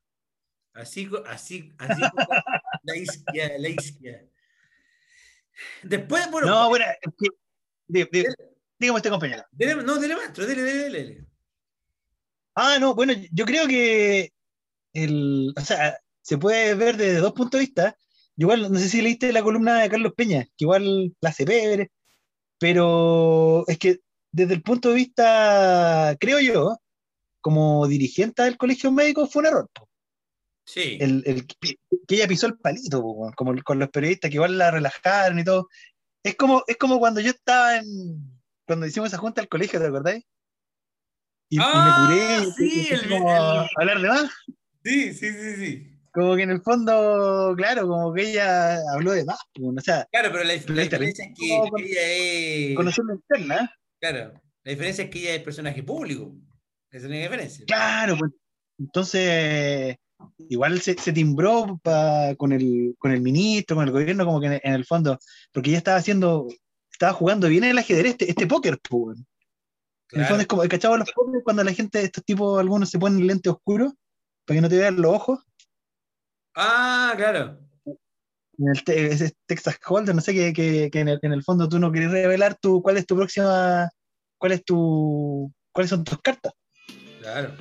[0.73, 2.01] Así, así, así
[2.83, 4.25] la isquia, la isquia.
[5.83, 6.85] Después, bueno, No, bueno,
[7.87, 9.43] dígame usted, compañero.
[9.51, 11.25] dele- no, dele maestro, dele, dele, dele.
[12.55, 14.31] Ah, no, bueno, yo creo que
[14.93, 17.97] el, o sea, se puede ver desde dos puntos de vista.
[18.35, 21.91] Igual, no sé si leíste la columna de Carlos Peña, que igual la hace Pebre,
[22.57, 23.99] pero es que
[24.31, 26.77] desde el punto de vista, creo yo,
[27.41, 29.69] como dirigente del colegio médico fue un error.
[29.73, 29.88] po.
[30.71, 30.99] Sí.
[31.01, 31.75] El, el que
[32.07, 35.43] que ella pisó el palito, po, como con los periodistas que igual la relajaron y
[35.43, 35.67] todo.
[36.23, 39.87] Es como, es como cuando yo estaba en, cuando hicimos esa junta al colegio, ¿te
[39.87, 40.23] acordáis?
[41.49, 44.31] Y, y Ah, me curé sí, y el- como a hablar de más.
[44.83, 45.99] Sí, sí, sí, sí.
[46.13, 50.07] Como que en el fondo, claro, como que ella habló de más, po, o sea,
[50.11, 52.75] Claro, pero la, diferencia es que con- ella es.
[52.75, 56.31] conociendo interna, Claro, la diferencia es que ella es personaje público.
[56.91, 57.65] Esa es la diferencia.
[57.65, 58.31] claro, pues,
[58.77, 59.95] entonces
[60.49, 64.47] igual se, se timbró pa- con, el, con el ministro, con el gobierno, como que
[64.47, 65.19] en, en el fondo,
[65.51, 66.47] porque ella estaba haciendo,
[66.91, 69.19] estaba jugando bien el ajedrez, este, este póker, pues.
[70.11, 72.97] En el fondo es como, ¿cachado los póker cuando la gente, estos tipos, algunos se
[72.99, 73.93] ponen lente oscuro
[74.45, 75.39] para que no te vean los ojos?
[76.55, 77.59] Ah, claro.
[77.85, 81.43] En el te- ese Texas Hold'em, no sé, que, que- que en, el, en el
[81.43, 83.89] fondo tú no querés revelar tu, cuál es tu próxima,
[84.37, 86.51] cuál es tu, cuáles son tus cartas.
[87.21, 87.53] Claro.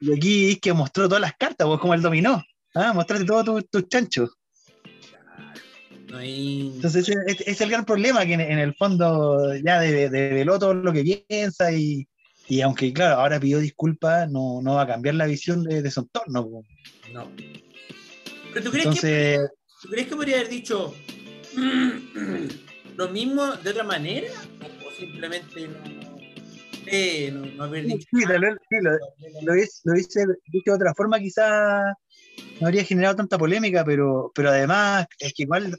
[0.00, 2.42] Y aquí es que mostró todas las cartas, pues como el dominó.
[2.74, 4.30] Ah, mostraste todos tus chanchos.
[6.08, 6.72] No hay.
[6.76, 10.74] Entonces ese, es el gran problema, que en, en el fondo ya de- develó todo
[10.74, 12.06] lo que piensa y,
[12.48, 15.90] y aunque claro, ahora pidió disculpas, no, no va a cambiar la visión de, de
[15.90, 16.48] su entorno.
[16.48, 16.66] pues.
[17.12, 17.30] No.
[18.52, 19.38] Pero tú crees que Entonces,
[19.82, 20.94] ¿Tú crees que podría haber dicho
[22.96, 24.28] lo mismo de otra manera?
[24.84, 26.09] ¿O, o simplemente no,
[26.90, 28.90] eh, no, no haber dicho sí, tal vez, sí, lo,
[29.42, 31.94] lo hice, lo hice dicho de otra forma, quizás
[32.60, 35.78] no habría generado tanta polémica, pero, pero además es que igual,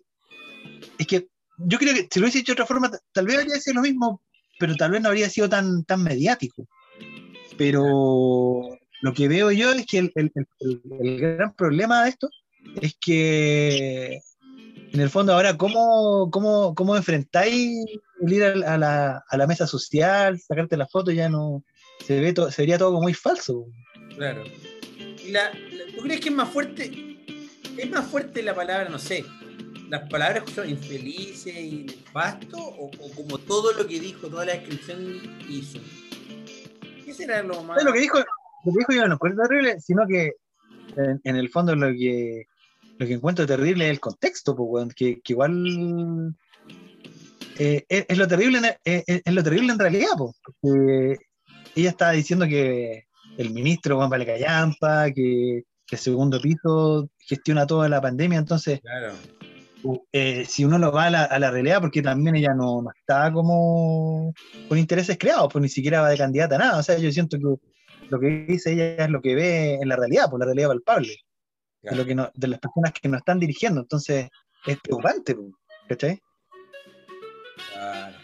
[0.97, 3.59] es que yo creo que si lo hubiese dicho de otra forma, tal vez habría
[3.59, 4.21] sido lo mismo,
[4.59, 6.67] pero tal vez no habría sido tan, tan mediático.
[7.57, 12.29] Pero lo que veo yo es que el- el- el gran problema de esto
[12.81, 14.19] es que
[14.93, 17.85] en el fondo ahora cómo, cómo, cómo enfrentáis
[18.21, 21.63] el ir a la, a la mesa social, sacarte la foto, ya no
[22.05, 23.65] se ve todo, se vería todo como muy falso.
[24.15, 24.43] Claro.
[25.25, 27.17] Y la- la- ¿Tú crees que es más fuerte?
[27.77, 29.23] ¿Es más fuerte la palabra, no sé,
[29.89, 34.45] las palabras que son infelices y nefasto o, o como todo lo que dijo, toda
[34.45, 35.79] la descripción hizo?
[37.05, 37.77] ¿Qué será lo más?
[37.79, 40.33] ¿Sabes Lo que dijo, lo que dijo yo no encuentro terrible, sino que
[40.97, 42.45] en, en el fondo lo que
[43.01, 46.35] lo que encuentro terrible es el contexto, pues, weón, que, que igual
[47.57, 50.11] eh, es, es lo terrible en, es, es lo terrible en realidad,
[50.59, 51.17] pues,
[51.75, 53.05] ella estaba diciendo que
[53.39, 58.81] el ministro Juan Vale Callampa, que, que el segundo piso gestiona toda la pandemia, entonces
[58.81, 59.13] Claro.
[60.11, 62.91] eh, si uno lo va a la, a la realidad, porque también ella no, no
[62.95, 64.31] está como
[64.69, 66.77] con intereses creados, pues ni siquiera va de candidata a nada.
[66.77, 67.45] O sea, yo siento que
[68.09, 71.15] lo que dice ella es lo que ve en la realidad, por la realidad palpable,
[71.81, 73.81] de, lo que no- de las personas que nos están dirigiendo.
[73.81, 74.29] Entonces,
[74.65, 75.35] es preocupante,
[75.89, 76.19] ¿cachai?
[77.73, 78.17] Claro.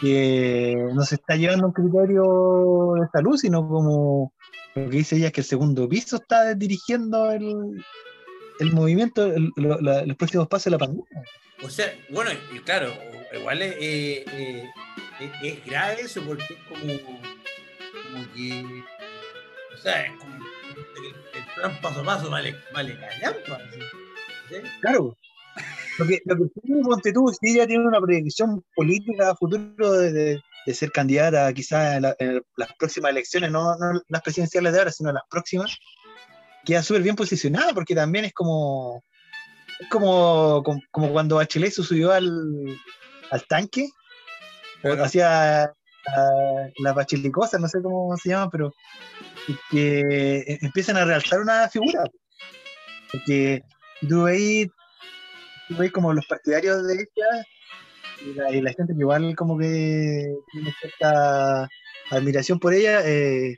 [0.00, 4.32] Que no se está llevando un criterio de salud, sino como
[4.74, 7.82] lo que dice ella es que el segundo piso está dirigiendo el,
[8.60, 11.04] el movimiento, el- lo- la- los próximos pasos de la pandemia.
[11.64, 12.92] O sea, bueno, y claro,
[13.38, 14.64] igual es, eh, eh,
[15.20, 16.92] es- es grave eso porque es como,
[18.12, 18.64] como que,
[19.74, 20.36] o sea, es como
[21.56, 23.58] plan paso a paso vale, vale callampa.
[24.80, 25.16] Claro.
[25.98, 26.42] Lo que, lo que
[26.84, 31.52] ponte tú, si ella tiene una proyección política a futuro de, de- de ser candidata
[31.54, 35.22] quizás en, la- en las próximas elecciones, no, no las presidenciales de ahora, sino las
[35.30, 35.76] próximas,
[36.64, 39.02] queda súper bien posicionada porque también es como
[39.78, 42.30] es como, como, como cuando Bachelet se subió al,
[43.30, 43.88] al tanque,
[44.78, 45.04] o Claro.
[45.04, 48.72] hacía ah, la bachelicosa, no sé cómo se llama, pero
[49.48, 52.04] y que eh, empiezan a realzar una figura.
[53.12, 53.62] Porque
[54.08, 54.68] tú veis,
[55.68, 57.46] tú veis como los partidarios de ella
[58.24, 61.68] y la, y la gente que igual como que tiene cierta
[62.10, 63.56] admiración por ella, eh,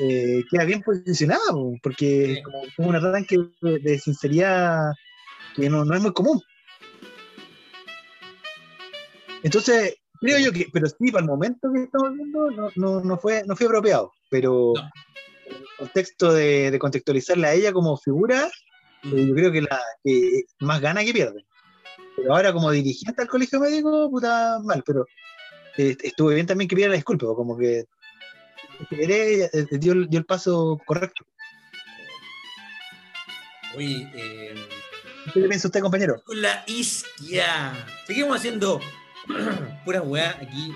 [0.00, 2.42] eh, queda bien posicionada, po, porque Sí.
[2.42, 4.92] como, un arranque de, de sinceridad
[5.54, 6.40] que no, no es muy común.
[9.42, 13.18] Entonces, creo yo que, pero sí, para el momento que estamos viendo, no, no, no
[13.18, 14.82] fue, no fue apropiado, pero No.
[15.46, 18.46] en el contexto de, de contextualizarla a ella como figura,
[19.04, 21.44] eh, yo creo que la que más gana que pierde.
[22.16, 25.06] Pero ahora como dirigente al colegio médico, puta mal, pero
[25.76, 27.84] eh, estuvo bien también que pidiera la disculpa, como que
[28.88, 31.24] querés, eh, dio, el- dio el paso correcto.
[33.76, 34.54] Oye, eh,
[35.32, 36.22] ¿Qué le piensa usted, compañero?
[36.24, 37.72] con la isquia.
[38.06, 38.78] Seguimos haciendo
[39.84, 40.72] pura weá aquí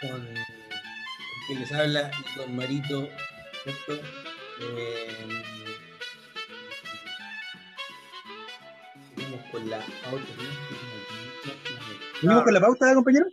[0.00, 0.36] con, con
[1.48, 3.08] que les habla Don Marito,
[3.64, 4.04] ¿cierto?
[4.60, 5.42] Eh,
[9.14, 10.24] seguimos con la pauta.
[12.22, 13.26] ¿Venimos con la pauta, compañero?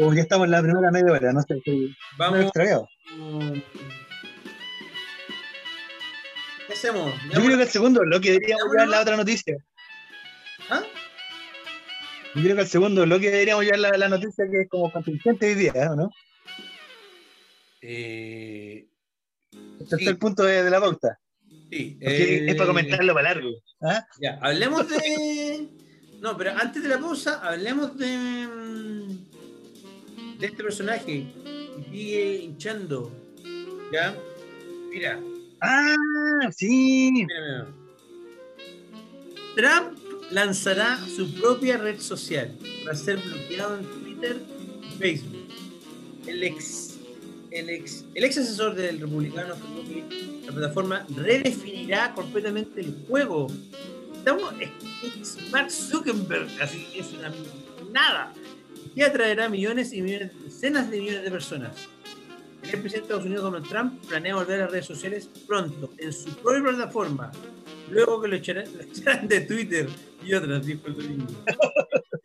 [0.00, 2.40] O ya estamos en la primera media hora, no sé, estoy Vamos.
[2.40, 2.88] extraviado.
[6.66, 7.12] ¿Qué hacemos?
[7.32, 9.56] Yo creo que el segundo bloque deberíamos llevar la otra noticia.
[12.34, 15.46] Yo creo que el segundo bloque deberíamos llevar la, la noticia que es como contingente
[15.48, 16.10] hoy día, ¿o no?
[17.82, 18.86] Eh,
[19.80, 20.02] Este Sí.
[20.04, 21.18] es el punto de, de la pauta.
[21.70, 23.50] sí, Porque eh, es para comentarlo para largo.
[23.82, 24.04] ¿ah?
[24.20, 25.68] Ya, hablemos de.
[26.20, 28.16] No, pero antes de la pausa, hablemos de.
[28.46, 29.30] mm,
[30.38, 31.26] de este personaje que
[31.90, 33.10] sigue hinchando.
[33.92, 34.14] ¿Ya?
[34.90, 35.18] Mira,
[35.60, 35.96] Ah,
[36.54, 37.10] sí.
[37.12, 37.66] mira, mira.
[39.56, 39.98] Trump
[40.30, 42.52] lanzará su propia red social
[42.84, 44.42] tras ser bloqueado en Twitter
[44.82, 45.48] y Facebook.
[46.26, 46.98] El ex,
[47.50, 49.54] el ex, el ex asesor del republicano
[49.88, 53.48] que la plataforma redefinirá completamente el juego.
[54.16, 57.32] Estamos, es, Mark Zuckerberg, así es una
[57.90, 58.32] nada.
[58.94, 61.72] Y atraerá millones y millones, decenas de millones de personas.
[62.62, 66.12] El presidente de Estados Unidos, Donald Trump, planea volver a las redes sociales pronto, en
[66.12, 67.32] su propia plataforma,
[67.90, 69.88] luego que lo echarán, lo echarán de Twitter
[70.24, 71.26] y otras, dijo el domingo.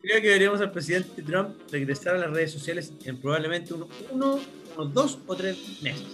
[0.00, 4.38] Creo que veremos al presidente Trump regresar a las redes sociales en probablemente uno, uno,
[4.76, 6.06] unos dos o tres meses,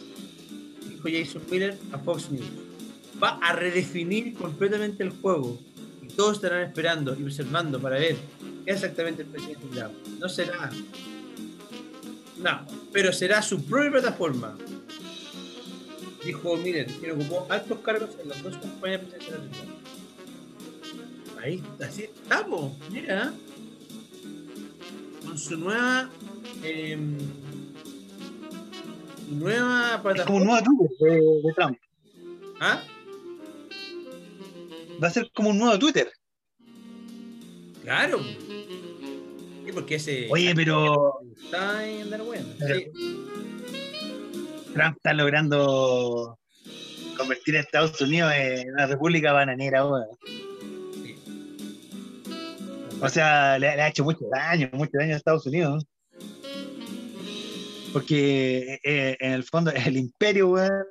[0.88, 2.46] dijo Jason Miller a Fox News.
[3.22, 5.58] Va a redefinir completamente el juego
[6.02, 8.16] y todos estarán esperando y observando para ver
[8.64, 9.92] qué exactamente el presidente Trump.
[10.18, 10.70] No será
[12.42, 14.56] no, pero será su propia plataforma.
[16.24, 19.72] Dijo Miller, quien ocupó altos cargos en las dos campañas presidenciales.
[21.42, 23.32] Ahí, así estamos, mira.
[25.26, 26.08] Con su nueva.
[26.62, 27.18] em,
[29.30, 30.44] nueva Es como un plataforma.
[30.60, 30.64] nuevo
[30.98, 31.78] Twitter de, de Trump.
[32.60, 32.82] ¿Ah?
[35.02, 36.08] Va a ser como un nuevo Twitter.
[37.82, 38.20] Claro.
[38.22, 40.28] Sí, porque ese.
[40.30, 42.46] Oye, pero Está en andar bueno.
[42.60, 42.86] Sí.
[44.72, 46.38] Trump está logrando
[47.16, 49.84] convertir a Estados Unidos en una república bananera.
[50.94, 51.16] Sí.
[53.00, 55.84] O sea, le, ha hecho mucho daño, mucho daño a Estados Unidos.
[57.92, 60.84] Porque eh, en el fondo el imperio, weón,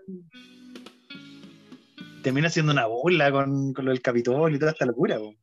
[2.22, 5.36] termina siendo una burla con, lo del Capitolio y toda esta locura, weón.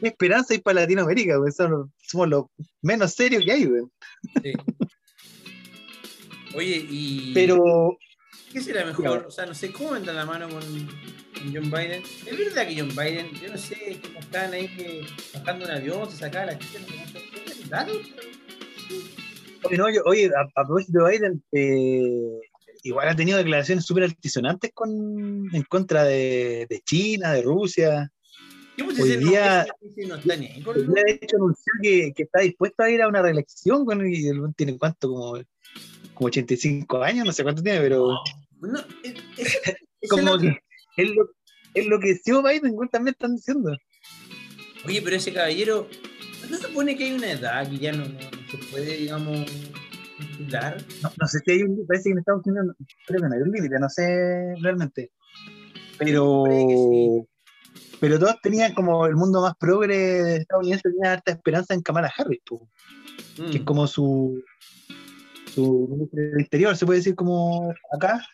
[0.00, 1.52] ¿Qué esperanza hay para Latinoamérica, weón?
[1.52, 2.44] Somos, somos los
[2.82, 3.90] menos serios que hay, weón.
[4.42, 4.52] Sí.
[6.56, 7.32] Oye, y.
[7.34, 7.98] Pero,
[8.52, 9.26] ¿Qué será mejor?
[9.26, 12.02] O sea, no sé cómo entra la mano con, con John Biden.
[12.26, 16.10] Es verdad que John Biden, yo no sé, que estaban ahí que bajando un avión,
[16.10, 17.20] se sacaba la chica, no.
[17.50, 17.88] ¿Es verdad?
[19.64, 22.40] oye, no, yo- oye, a, a propósito de Biden, eh,
[22.84, 24.90] igual ha tenido declaraciones súper altisonantes con,
[25.52, 28.10] en contra de, de China, de Rusia.
[28.78, 29.66] Hoy no, día-
[30.06, 33.08] no ni ahí Hoy día, de hecho anunció que, que está dispuesto a ir a
[33.08, 35.38] una reelección bueno, y el tiene cuánto como,
[36.16, 38.08] como 85 años, no sé cuánto tiene, pero
[38.60, 39.60] No, es, es-
[40.10, 40.58] como lo- que
[40.96, 41.28] es lo,
[41.74, 43.76] es lo que Joe Biden también están diciendo.
[44.86, 45.88] Oye, pero ese caballero,
[46.50, 49.46] ¿no se supone que hay una edad que ya no, se puede, digamos,
[50.18, 50.76] titular?
[51.02, 53.34] No, no sé si hay un parece que en Estados Unidos no- creo que no
[53.34, 54.06] hay un límite, no sé
[54.62, 55.10] realmente.
[55.98, 57.22] Pero sí.
[58.00, 62.40] pero todos tenían como el mundo más progre estadounidense tenía harta esperanza en Kamala Harris,
[63.38, 63.50] Mm.
[63.50, 64.42] que es como su
[65.56, 68.24] su ministro del interior, se puede decir como acá,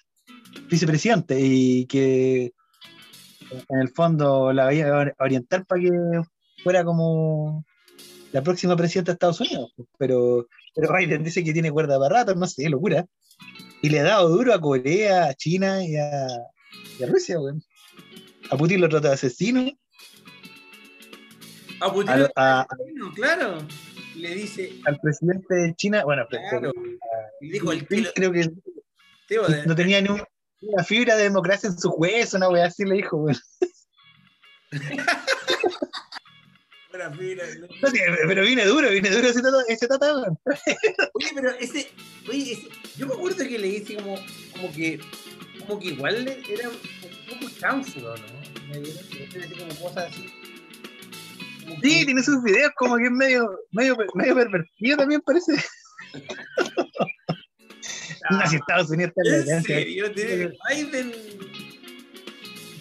[0.69, 2.53] vicepresidente, y que
[3.69, 5.91] en el fondo la veía or- orientar para que
[6.65, 7.65] fuera como
[8.33, 9.73] la próxima presidenta de Estados Unidos.
[9.77, 13.07] pues, Pero, pero Biden dice que tiene cuerda para rato, no sé, locura.
[13.83, 16.27] Y le ha dado duro a Corea, a China y a,
[16.99, 17.63] y a Rusia, weón.
[18.51, 19.71] A Putin lo trata de asesino.
[21.81, 22.67] A Putin a a-
[23.15, 23.59] claro.
[24.17, 26.73] Le dice, Al presidente de China, bueno, claro.
[27.41, 28.51] Y dijo el Phil kilo, creo que
[29.27, 30.23] tío, de- no tenía ni un-
[30.61, 33.19] una fibra de democracia en su hueso, una wea así le dijo.
[33.19, 33.41] Buena
[37.19, 37.67] fibra, ¿no?
[38.29, 40.15] Pero viene duro, viene duro ese tata, ese tata.
[41.15, 41.91] Oye, pero ese,
[42.29, 44.15] oye, ese- yo me acuerdo que le hice como,
[44.53, 45.01] como que,
[45.67, 46.77] como que igual era un
[47.41, 48.69] poco chanfuro, ¿no?
[48.69, 49.03] Me dieron
[49.59, 50.31] como cosas así.
[51.83, 55.53] Sí, tiene sus videos como que es medio, medio, medio pervertido también parece.
[58.31, 59.77] No, si Estados Unidos está en la ¿En elegancia.
[59.77, 60.13] serio?
[60.13, 61.13] ¿Tiene Biden?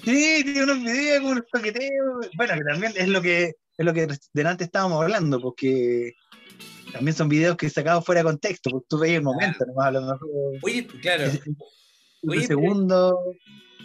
[0.03, 2.29] Sí, tiene unos videos con unos toqueteos.
[2.35, 6.13] Bueno, que también es lo que es lo que delante estábamos hablando, porque
[6.93, 9.91] también son videos que sacados fuera de contexto, porque tú veías el momento, nomás a
[9.91, 10.19] lo mejor
[10.61, 11.31] Oye, claro.
[12.27, 13.35] Oye, un segundo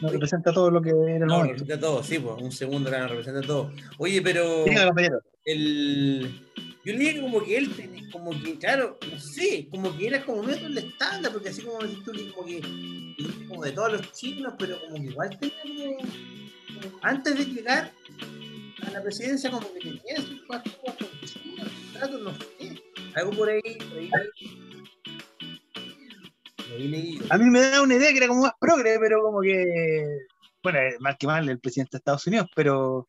[0.01, 1.53] no representa todo lo que era el No, momento.
[1.55, 3.73] representa todo, sí, pues, un segundo claro, representa todo.
[3.99, 4.65] Oye, pero
[5.45, 6.43] el.
[6.85, 10.25] Yo leí que como que él tenía, como que, claro, no sé, como que era
[10.25, 12.61] como medio el estándar, porque así como decís tú, como que
[13.49, 15.97] como de todos los chinos, pero como que igual tenía como,
[16.81, 17.93] como antes de llegar
[18.87, 22.81] a la presidencia, como que tenía sus cosas como con China, trato, no sé,
[23.15, 24.11] algo por ahí, por ahí.
[27.31, 29.65] A mí me da una idea que era como más progre, pero como que.
[30.63, 33.09] Bueno, eh, mal que mal el presidente de Estados Unidos, pero.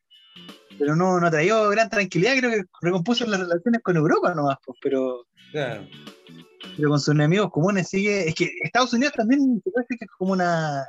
[0.78, 4.78] Pero no, no traía gran tranquilidad, creo que recompuso las relaciones con Europa nomás, pues,
[4.80, 5.84] pero, Claro.
[6.76, 8.28] pero con sus enemigos comunes sigue.
[8.28, 10.84] Es que Estados Unidos también se parece que es como una.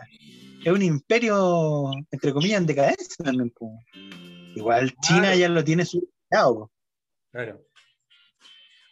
[0.63, 3.51] Es un imperio, entre comillas, en decadencia también.
[3.57, 3.71] pues.
[4.55, 5.37] Igual China Claro.
[5.37, 6.69] ya lo tiene superado.
[7.31, 7.61] Claro.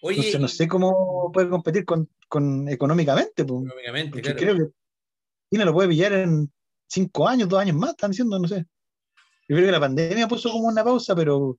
[0.02, 3.44] Oye, Entonces no sé cómo puede competir con, con económicamente.
[3.46, 3.62] Pues.
[3.66, 4.38] económicamente, Porque claro.
[4.40, 4.74] creo que
[5.52, 6.52] China lo puede pillar en
[6.90, 8.66] cinco años, dos años más, están diciendo, no sé.
[9.50, 11.58] Yo creo que la pandemia puso como una pausa, pero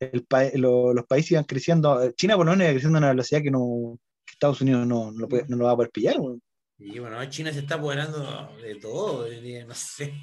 [0.00, 2.10] el pa- lo- los países iban creciendo.
[2.12, 5.10] China por lo menos iba creciendo a una velocidad que no que Estados Unidos no,
[5.12, 6.18] no, lo puede- no lo va a poder pillar.
[6.20, 6.42] weón.
[6.80, 9.26] Y bueno, China se está apoderando de todo,
[9.66, 10.14] no sé.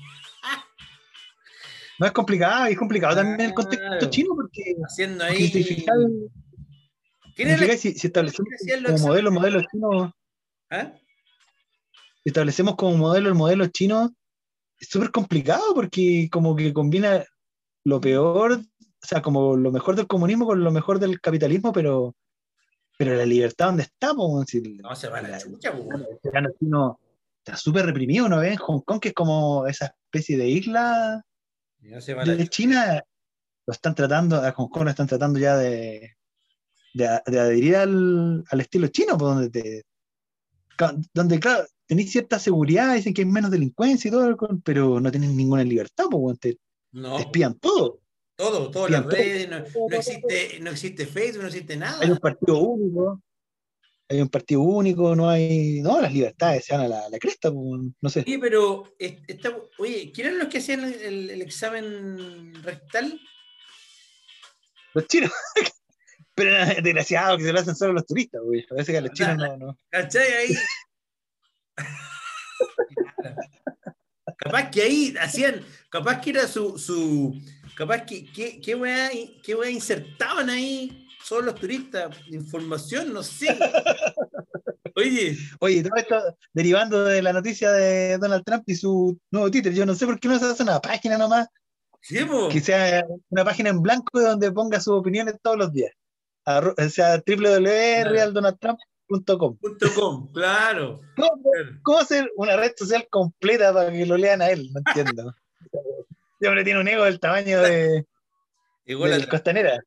[2.00, 6.28] No es complicado, es complicado también el contexto chino porque Haciendo porque ahí.
[7.36, 10.14] Si, si establecemos ¿Quién hacía los como modelo modelo chino,
[10.70, 10.94] ¿Ah?
[12.24, 14.14] si establecemos como modelo el modelo chino,
[14.80, 17.24] es súper complicado porque como que combina
[17.84, 22.16] lo peor, o sea, como lo mejor del comunismo con lo mejor del capitalismo, pero,
[22.98, 24.14] pero la libertad, ¿dónde está?
[24.14, 24.48] po, weón?
[24.48, 27.00] Si No, se va la la- chucha, el ciudadano chino
[27.44, 28.54] está súper reprimido, ¿no ves?
[28.54, 31.24] En Hong Kong, que es como esa especie de isla
[31.82, 32.48] No se va a la de.
[32.48, 33.04] China,
[33.68, 36.16] lo están tratando, a Hong Kong lo están tratando ya de,
[36.96, 39.84] de, adherir al, al estilo chino, pues donde te,
[41.14, 45.36] donde claro, tenéis cierta seguridad, dicen que hay menos delincuencia y todo, pero no tienen
[45.36, 46.58] ninguna libertad, pues te,
[46.94, 48.00] No, te espían todo.
[48.38, 52.00] todo, Bien, las redes, no, no existe, no existe Facebook, no existe nada.
[52.02, 53.22] Hay un partido único,
[54.10, 57.52] hay un partido único, no hay, no, las libertades se van a la, la cresta,
[57.52, 58.24] pues, no sé.
[58.26, 63.20] Oye, pero, es- está- oye, ¿quién eran los que hacían el, el- el examen rectal?
[64.94, 65.32] Los chinos.
[66.36, 68.66] Pero era desgraciado que se lo hacen solo los turistas, güey.
[68.68, 69.78] Parece que a los chinos no, no.
[69.90, 70.34] ¿Cachai?
[70.34, 70.56] Ahí.
[74.38, 77.40] capaz que ahí hacían, capaz que era su, su
[77.76, 79.10] capaz que, que, qué weá,
[79.44, 83.48] qué weá insertaban ahí solo los turistas, información, no sé.
[84.98, 89.74] Oye, Oye, todo esto derivando de la noticia de Donald Trump y su nuevo Twitter.
[89.74, 91.48] Yo no sé por qué no se hace una página nomás,
[92.00, 92.20] ¿sí,
[92.52, 95.92] que sea una página en blanco donde ponga sus opiniones todos los días.
[96.46, 99.58] Arro- o sea, www.realdonaldtrump.com.
[99.96, 101.00] Com, claro.
[101.16, 101.42] ¿Cómo,
[101.84, 104.70] cómo hacer una red social completa para que lo lean a él?
[104.74, 105.34] No entiendo.
[106.38, 108.06] Este hombre tiene un ego del tamaño de,
[108.86, 109.80] Igual del a- Costanera.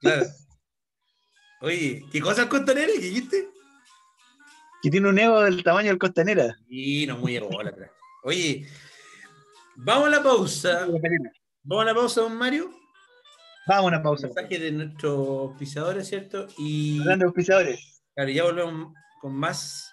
[0.00, 0.26] claro.
[1.60, 3.48] Oye, ¿qué cosas costanera que dijiste?
[4.80, 6.56] Que tiene un ego del tamaño del Costanera.
[6.68, 7.90] Y no muy ególatra.
[8.22, 8.68] Oye,
[9.74, 10.86] vamos a la pausa.
[11.64, 12.70] Vamos a la pausa, don Mario.
[13.68, 14.26] Vamos a una pausa.
[14.28, 16.46] Mensaje de nuestros pisadores, ¿cierto?
[16.58, 18.00] Y Grandes auspiciadores.
[18.14, 19.92] claro, ya volvemos con más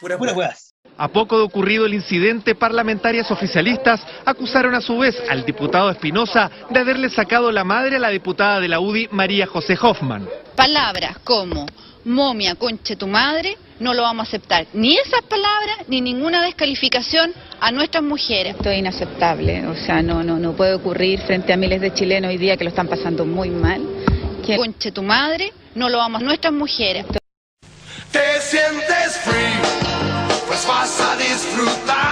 [0.00, 0.48] puras Puras hueás.
[0.50, 0.74] weas.
[0.98, 6.50] A poco de ocurrido el incidente, parlamentarias oficialistas acusaron a su vez al diputado Espinosa
[6.70, 10.28] de haberle sacado la madre a la diputada de la UDI, María José Hoffman.
[10.56, 11.66] palabras como
[12.04, 14.66] momia, conche tu madre, no lo vamos a aceptar.
[14.72, 18.54] Ni esas palabras, ni ninguna descalificación a nuestras mujeres.
[18.54, 22.30] Esto es inaceptable, o sea, no, no, no puede ocurrir frente a miles de chilenos
[22.30, 23.82] hoy día que lo están pasando muy mal.
[24.46, 27.06] Que Conche tu madre, no lo vamos a nuestras mujeres.
[28.12, 32.09] Te sientes free, pues vas a disfrutar.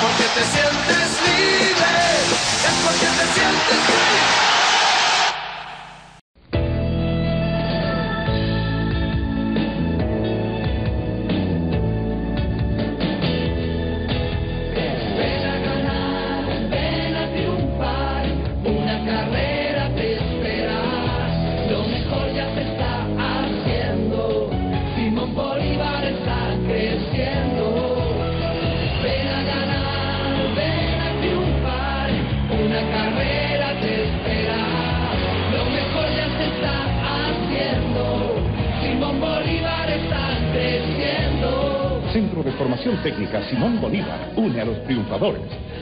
[0.00, 2.24] Porque te sientes libre,
[2.64, 4.49] es porque te sientes free.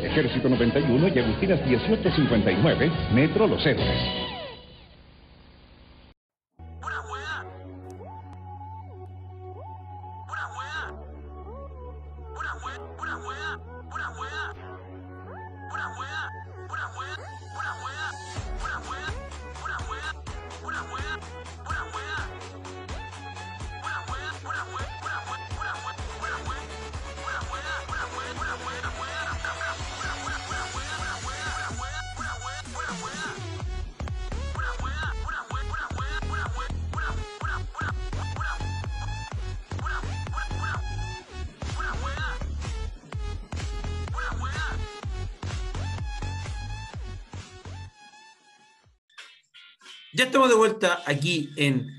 [0.03, 4.28] Ejército 91 y Agustinas 1859, Metro Los Héroes.
[50.79, 51.97] Vuelta aquí en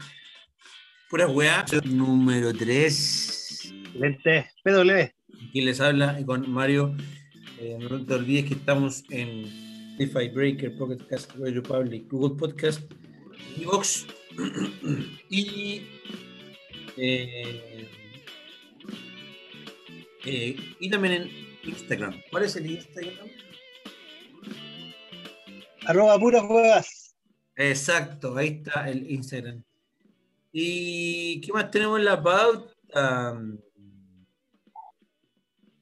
[1.10, 3.74] Pura Weá, número 3.
[3.84, 4.52] Excelente.
[4.64, 5.50] PW.
[5.50, 6.96] Aquí les habla con Mario.
[7.60, 9.46] Eh, no te olvides que estamos en
[9.98, 12.82] Spotify Breaker, Pocket Cast, Radio Public, Google Podcast,
[13.60, 14.06] Evox
[15.30, 15.82] y,
[16.96, 17.90] eh,
[20.26, 21.30] eh, y también en
[21.64, 22.22] Instagram.
[22.32, 23.28] ¿Cuál es el Instagram?
[25.86, 26.99] Arroba puras huevas.
[27.62, 29.62] Exacto, ahí está el Instagram.
[30.53, 32.74] ¿Y qué más tenemos en la pauta?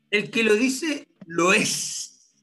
[0.09, 2.34] El que lo dice, lo es.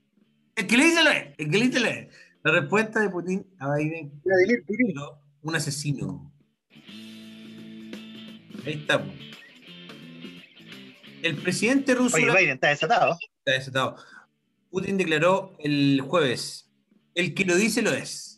[0.54, 1.34] El que le dice, lo es.
[1.36, 2.14] El que le dice, lo es.
[2.44, 4.22] La respuesta de Putin a Biden.
[5.42, 6.32] Un asesino.
[8.64, 9.04] Ahí está.
[11.22, 12.16] El presidente ruso.
[12.16, 13.18] Oye, Biden está desatado.
[13.38, 13.96] Está desatado.
[14.70, 16.70] Putin declaró el jueves:
[17.16, 18.33] el que lo dice, lo es.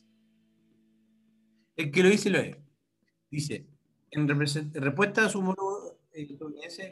[1.77, 2.57] El que lo dice, lo es.
[3.31, 3.66] Dice:
[4.11, 6.91] en respuesta a su homólogo eh, estadounidense,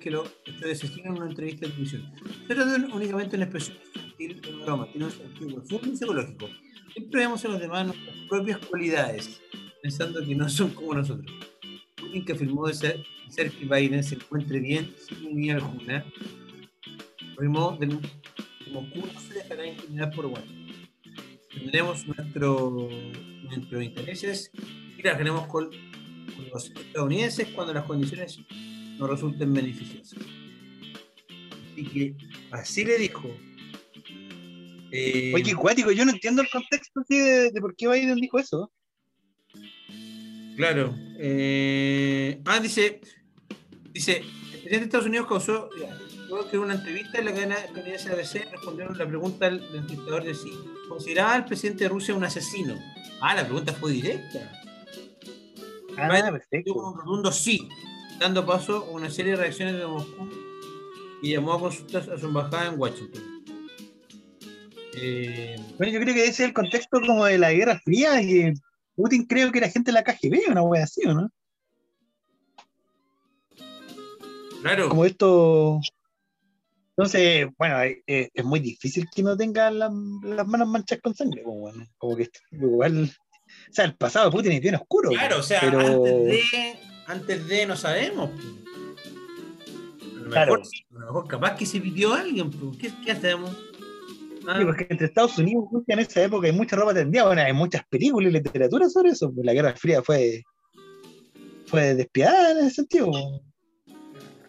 [0.00, 2.12] que lo este asesino en una entrevista de televisión.
[2.48, 6.48] Se trata únicamente una expresión sutil de una broma, tiene un sentido profundo y psicológico.
[6.94, 9.40] Siempre vemos en los demás nuestras propias cualidades,
[9.82, 11.30] pensando que no son como nosotros.
[11.96, 13.04] Putin que afirmó de ser,
[13.36, 16.06] que Biden se encuentre bien sin unir alguna,
[17.34, 17.86] afirmó de
[18.64, 20.61] como no se dejará por Washington.
[21.62, 22.88] Tendremos nuestro,
[23.44, 24.50] nuestros intereses
[24.98, 28.40] y trabajaremos con, con los estadounidenses cuando las condiciones
[28.98, 30.18] nos resulten beneficiosas.
[31.72, 32.16] Así que
[32.50, 33.30] así le dijo.
[34.90, 38.72] Eh, Oye, qué cuático, yo no entiendo el contexto de por qué Biden dijo eso.
[40.56, 40.94] Claro.
[41.18, 43.00] eh, ah, dice,
[43.92, 45.70] dice, el presidente de Estados Unidos causó,
[46.32, 50.24] luego que en una entrevista en la cadena canadiense ABC respondieron la pregunta del entrevistador
[50.24, 50.50] de si
[50.88, 52.74] consideraba al presidente de Rusia un asesino.
[53.20, 54.50] Ah, la pregunta fue directa.
[55.98, 56.72] Ah, Biden perfecto.
[56.74, 57.68] un rotundo sí,
[58.18, 60.26] dando paso a una serie de reacciones de Moscú
[61.22, 63.22] y llamó a consultas a su embajada en Washington.
[64.94, 68.54] Eh, Bueno, yo creo que ese es el contexto como de la Guerra Fría, que
[68.96, 71.30] Putin creo que era gente de la KGB, una wea así, ¿o no?
[74.62, 74.88] claro.
[74.88, 75.80] Como esto.
[76.96, 79.90] Entonces, bueno, eh, eh, es muy difícil que no tenga la-
[80.24, 83.04] las manos manchas con sangre, como, bueno, como que igual.
[83.04, 85.10] O sea, el pasado de Putin es bien oscuro.
[85.10, 85.80] Claro, o sea, pero...
[85.80, 86.42] antes de
[87.06, 88.30] antes de no sabemos.
[88.30, 88.46] pues.
[90.16, 90.52] A lo, Claro.
[90.52, 93.50] mejor, a lo mejor capaz que se pidió a alguien, pues, ¿qué, qué hacemos?
[94.46, 97.42] Ah, Sí, porque entre Estados Unidos y en esa época hay mucha ropa tendida, bueno,
[97.42, 100.42] hay muchas películas y literatura sobre eso, pues la Guerra Fría fue,
[101.66, 103.10] fue despiadada en ese sentido.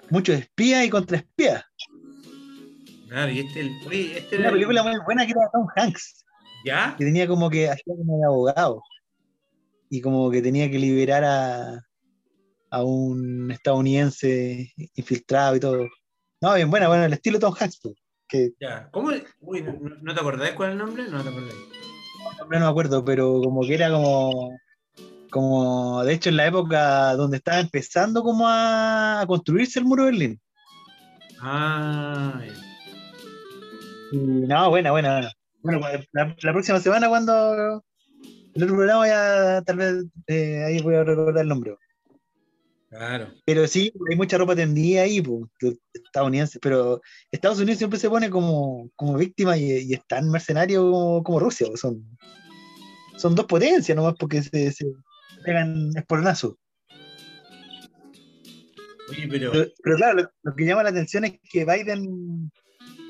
[0.10, 1.64] Muchos espías y contraespías.
[3.14, 5.68] Claro, y este, el, oye, este Una era el- película muy buena que era Tom
[5.76, 6.26] Hanks,
[6.66, 6.96] ¿Ya?
[6.98, 8.82] que tenía como que hacía como de abogado
[9.90, 11.80] y como que tenía que liberar a,
[12.72, 15.88] a un estadounidense infiltrado y todo.
[16.42, 17.96] No, bien buena, bueno, el estilo Tom Hanks, pues,
[18.28, 18.90] que Ya.
[18.92, 19.12] ¿Cómo?
[19.42, 21.04] Uy, ¿no, no te acordás cuál es el nombre?
[21.10, 21.54] No te acordás.
[22.50, 24.58] no me acuerdo, pero como que era como,
[25.30, 30.06] como, de hecho en la época donde estaba empezando como a, a construirse el muro
[30.06, 30.42] de Berlín.
[31.40, 32.73] Ah, ya.
[34.14, 35.32] Y no, buena, buena, buena.
[35.64, 37.84] Bueno, pues, la, la próxima semana cuando
[38.54, 41.76] el otro programa ya tal vez eh, ahí voy a recordar el nombre.
[42.92, 43.34] claro.
[43.44, 47.02] Pero sí, hay mucha ropa tendida ahí, pues, de estadounidenses, pero
[47.32, 51.40] Estados Unidos siempre se pone como, como víctima y, y es tan mercenario como, como
[51.40, 52.06] Rusia, pues, son,
[53.18, 54.86] son dos potencias nomás porque se, se
[55.44, 56.60] pegan espolonazo.
[59.10, 59.52] Oye, pero.
[59.52, 62.52] Pero, pero claro, lo, lo que llama la atención es que Biden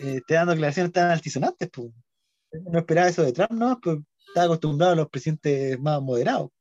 [0.04, 1.92] eh, esté dando declaraciones tan altisonantes, pues.
[2.72, 3.80] No esperaba eso de Trump, ¿no?
[3.82, 3.98] Pues
[4.28, 6.52] estaba acostumbrado a los presidentes más moderados.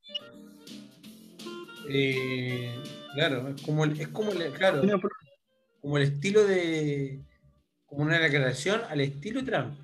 [1.89, 2.75] eh,
[3.15, 4.01] claro, es como el.
[4.01, 4.83] Es como el claro.
[5.81, 7.21] Como el estilo de.
[7.87, 9.75] como una declaración al estilo Trump.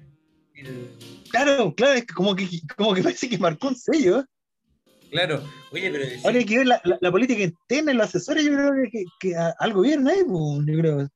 [0.55, 0.89] El-
[1.31, 4.25] Claro, claro, es como que, como que parece que marcó un sello.
[5.11, 5.43] claro,
[5.73, 8.53] oye, pero decir- Ahora hay que ver la, la- la política interna los asesores, yo
[8.55, 11.09] creo que, que, que a- al gobierno ahí, pues, yo creo.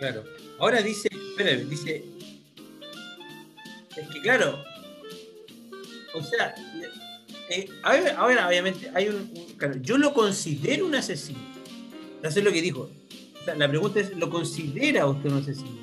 [0.00, 0.24] Claro.
[0.58, 2.04] Ahora dice, espera, dice.
[3.96, 4.62] Es que claro.
[6.14, 6.54] O sea,
[7.50, 11.38] eh, ahora, ahora, obviamente hay un, un- claro, yo lo considero un asesino.
[12.22, 12.90] Eso es lo que dijo.
[13.40, 15.78] O sea, la pregunta es, ¿lo considera usted un asesino?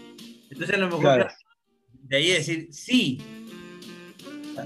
[0.50, 1.28] Entonces a lo mejor Claro.
[2.04, 3.20] de ahí decir sí.
[4.52, 4.66] O sea,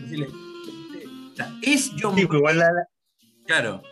[0.00, 2.88] decirle, o sea, es John Sí, pues igual la-
[3.46, 3.82] Claro.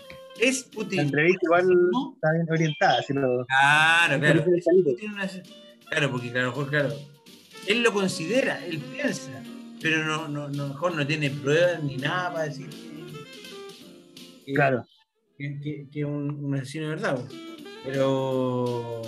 [0.40, 0.96] Es Putin.
[0.98, 1.70] la entrevista igual
[2.14, 3.02] está bien orientada.
[3.02, 4.44] Si lo, Claro, claro.
[5.02, 5.30] Una-
[5.88, 6.94] Claro, porque claro, mejor, claro.
[7.66, 9.30] Él lo considera, él piensa,
[9.80, 12.68] pero no, no, no, mejor no tiene pruebas ni nada para decir
[14.44, 14.84] que, Claro.
[15.38, 17.14] que, es un, un asesino de verdad.
[17.16, 17.32] pues.
[17.84, 19.02] Pero.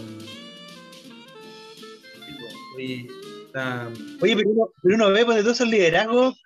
[2.76, 3.06] oye,
[3.46, 3.88] está-
[4.20, 6.40] Oye, pero uno, pero uno ve pues, de todos esos liderazgos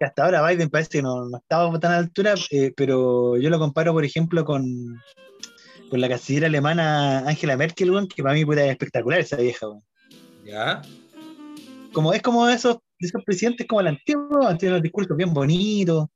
[0.00, 3.36] que hasta ahora Biden parece que no, no estaba tan a la altura, eh, pero
[3.36, 4.64] yo lo comparo, por ejemplo, con,
[5.90, 9.66] con la canciller alemana Angela Merkel, que para mí puta, es espectacular esa vieja.
[10.42, 10.80] ¿Ya?
[11.92, 16.06] Como, es como esos, esos presidentes como el antiguo, tiene unos discursos bien bonitos,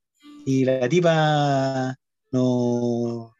[0.47, 1.95] y la tipa
[2.32, 3.35] no,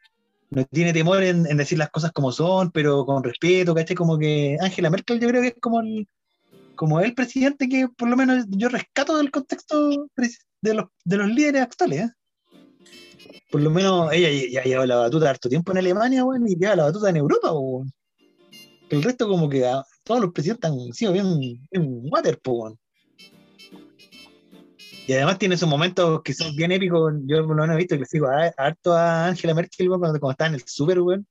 [0.51, 3.95] no tiene temor en, en decir las cosas como son, pero con respeto, ¿cachai?
[3.95, 6.07] Como que Angela Merkel yo creo que es como el,
[6.75, 9.89] como el presidente que por lo menos yo rescato del contexto
[10.61, 12.01] de los, de los líderes actuales.
[12.01, 12.11] ¿eh?
[13.51, 16.75] Por lo menos ella ya lleva la batuta harto tiempo en Alemania, weón, y lleva
[16.75, 17.91] la batuta en Europa, weón.
[18.89, 21.39] El resto como que ah, todos los presidentes han sido bien,
[21.71, 22.77] bien water, weón.
[25.07, 27.13] Y además tiene esos momentos que son bien épicos.
[27.27, 30.31] Yo por lo menos he visto que le sigo harto a Angela Merkel, cuando, cuando
[30.31, 31.27] está en el súper, weón.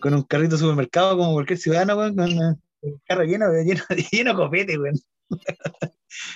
[0.00, 3.82] Con un carrito de supermercado como cualquier ciudadano, weón, eh, el carro lleno, lleno,
[4.12, 4.94] lleno de copete, weón.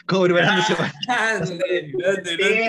[0.07, 0.93] como preparándose para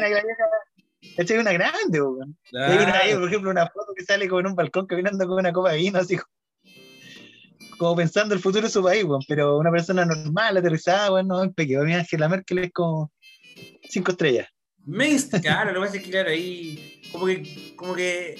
[0.07, 1.37] vieja- ¿cachai?
[1.37, 2.37] Una grande, weón.
[2.53, 5.71] Hay hay, por ejemplo, una foto que sale con un balcón caminando con una copa
[5.71, 6.17] de vino, así
[7.77, 9.21] como pensando el futuro de su país, weón.
[9.27, 11.83] Pero una persona normal, aterrizada, weón, no, es pequeño.
[11.83, 13.11] Mi Angela Merkel es como
[13.89, 14.47] cinco estrellas.
[15.41, 18.35] Claro, lo que pasa es que, claro, ahí como que, como que,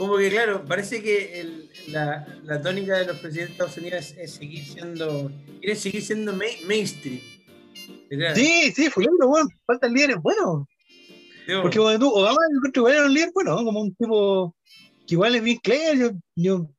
[0.00, 4.00] como que, claro, parece que el- la, la tónica de los presidentes de Estados Unidos
[4.12, 5.30] es, es seguir siendo,
[5.60, 7.20] quieren seguir siendo main- mainstream.
[8.08, 8.34] Literal.
[8.34, 9.48] Sí, sí, fulano, weón.
[9.66, 10.64] Faltan líderes buenos.
[11.44, 11.62] Sí, bueno.
[11.62, 12.38] Porque cuando tú, Obama,
[12.74, 13.64] yo era un líder bueno, ¿no?
[13.64, 14.56] como un tipo
[15.06, 15.96] que igual es bien clear.
[15.98, 16.70] Yo, yo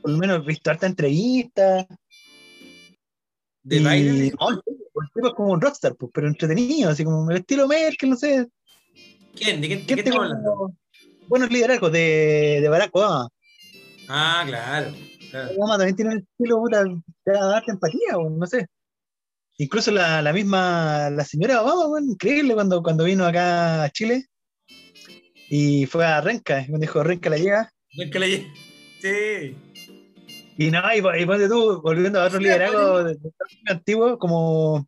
[0.00, 1.86] por lo menos he visto harta entrevistas.
[3.64, 4.32] ¿De y, Biden?
[4.40, 8.08] no, el tipo- es como un rockstar, pues, pero entretenido, así como el estilo Merkel,
[8.10, 8.48] no sé.
[9.36, 9.60] ¿Quién?
[9.60, 10.74] ¿De ¿Quién quién te hablando?
[11.32, 13.26] Buenos liderazgos de, de Barack Obama.
[14.06, 14.92] Ah, claro.
[15.30, 15.50] claro.
[15.56, 16.84] Obama también tiene un estilo puta,
[17.24, 18.66] da darte empatía, weón, no sé.
[19.56, 24.26] Incluso la, la misma, la señora Obama, weón, increíble cuando, cuando vino acá a Chile
[25.48, 27.72] y fue a Renca, y cuando dijo Renca la llega.
[27.96, 28.52] Ven que le-
[29.00, 29.56] Sí.
[30.58, 33.70] Y no, y, y ponte tú, volviendo a otro Sí, liderazgo de- de Estados Unidos
[33.70, 34.86] antiguo, como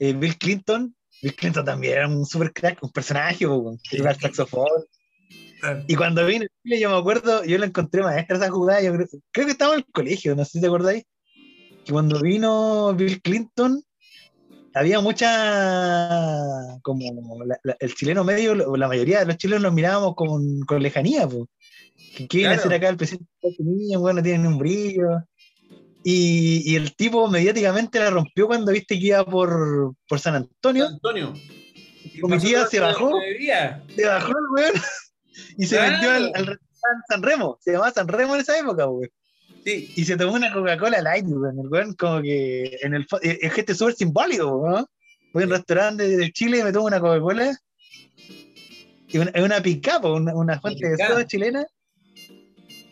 [0.00, 0.92] eh, Bill Clinton.
[1.22, 3.46] Bill Clinton también era un super crack, un personaje,
[3.88, 4.66] que el saxofón.
[5.86, 8.92] Y cuando vino a Chile, yo me acuerdo, yo la encontré maestra esa jugada, yo
[8.94, 11.04] creo, creo que estaba en el colegio, no sé si te acordáis,
[11.84, 13.82] que cuando vino Bill Clinton,
[14.74, 20.14] había mucha, como la- la- el chileno medio, la mayoría de los chilenos los mirábamos
[20.14, 21.44] con, con lejanía, pues.
[22.14, 22.60] ¿Qué quiere Claro.
[22.60, 24.02] hacer acá el presidente de Estados Unidos?
[24.02, 25.06] Bueno, no tiene ni un brillo.
[26.02, 30.86] Y, y el tipo mediáticamente la rompió cuando viste que iba por, por San Antonio.
[30.86, 31.32] Antonio.
[32.04, 33.10] Y comitiva se bajó,
[33.96, 34.72] se bajó el weón
[35.56, 35.92] y se Claro.
[35.92, 36.58] metió al, al
[37.08, 37.58] San Remo.
[37.60, 39.10] Se llamaba San Remo en esa época, weón.
[39.64, 39.92] Sí.
[39.96, 41.58] Y se tomó una Coca-Cola Light, weón.
[41.58, 44.88] El weón como que en el fo- es gente súper simbólico, ¿no?
[45.32, 47.56] Voy a un restaurante de Chile y me tomo una Coca-Cola.
[49.08, 51.64] Y una, una pick-up, una, una fuente de soda chilena.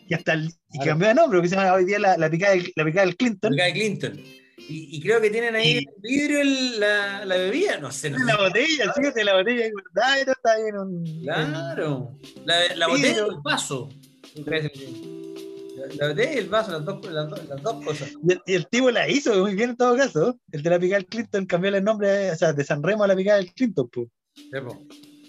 [0.07, 2.53] Y hasta el, y cambió de nombre, porque se llama hoy día la, la picada
[2.53, 3.53] del, la picada del Clinton.
[3.53, 4.21] Acá de Clinton.
[4.67, 8.09] Y, y creo que tienen ahí el vidrio el- la, la bebida, no sé.
[8.09, 8.41] No la sé.
[8.41, 10.19] botella, fíjate la botella, ¿verdad?
[10.19, 11.21] Esto está bien un.
[11.21, 12.17] Claro.
[12.45, 13.89] La, la Sí, botella y el vaso.
[14.35, 18.09] La, la botella y el vaso, las dos, las dos, las dos cosas.
[18.27, 20.39] Y el, y el tipo la hizo muy bien en todo caso.
[20.51, 23.07] El de la picada del Clinton cambió el nombre, o sea, de San Remo a
[23.07, 24.07] la picada del Clinton, pues.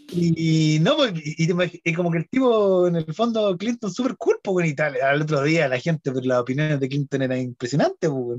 [0.09, 0.77] Sí.
[0.77, 1.49] Y no, y,
[1.85, 4.95] y como que el tipo, en el fondo, Clinton súper cool, pues, y tal.
[5.03, 8.39] Al otro día la gente, pero las opiniones de Clinton eran impresionantes, pues.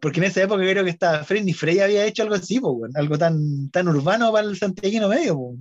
[0.00, 2.92] Porque en esa época creo que estaba Fred, ni Frey había hecho algo así, bueno,
[2.96, 5.58] algo tan, tan urbano para el santiaguino medio, pues.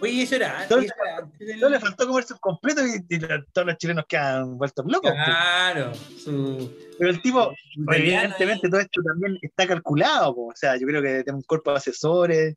[0.00, 3.18] Oye, eso era, Todo- eso era antes del- No le faltó comerse un completo y,
[3.52, 5.10] todos los chilenos quedan vueltos locos.
[5.10, 6.70] Claro, su.
[6.96, 7.52] Pero el tipo,
[7.92, 10.34] evidentemente, todo esto también está calculado.
[10.36, 10.46] po.
[10.46, 12.54] O sea, yo creo que tiene un cuerpo de asesores.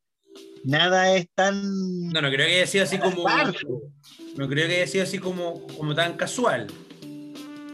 [0.63, 2.09] Nada es tan.
[2.09, 3.27] No, no creo que haya sido así como.
[4.37, 6.67] No creo que haya sido así como, como tan casual.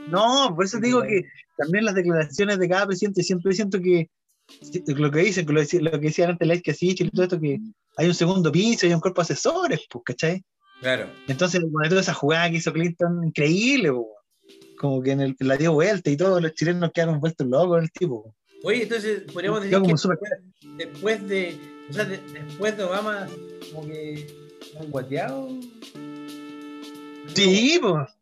[0.07, 1.23] No, por eso digo que
[1.57, 4.09] también las declaraciones de cada presidente siempre siento que
[4.87, 7.59] lo que dicen, que lo, que decían antes Leite Casich y todo esto, que
[7.97, 10.43] hay un segundo piso hay un cuerpo de asesores, pues, ¿cachai?
[10.79, 11.09] Claro.
[11.27, 14.07] Entonces, con toda esa jugada que hizo Clinton, increíble, po.
[14.77, 17.83] como que en el, la dio vuelta y todos los chilenos quedaron vueltos locos en
[17.85, 18.35] el tipo.
[18.63, 20.19] Oye, entonces podríamos decir que después,
[20.77, 21.57] después de.
[21.89, 23.27] O sea, de- después de Obama,
[23.73, 24.27] como que.
[24.79, 25.49] Han guateado.
[27.33, 28.16] Sí, pues.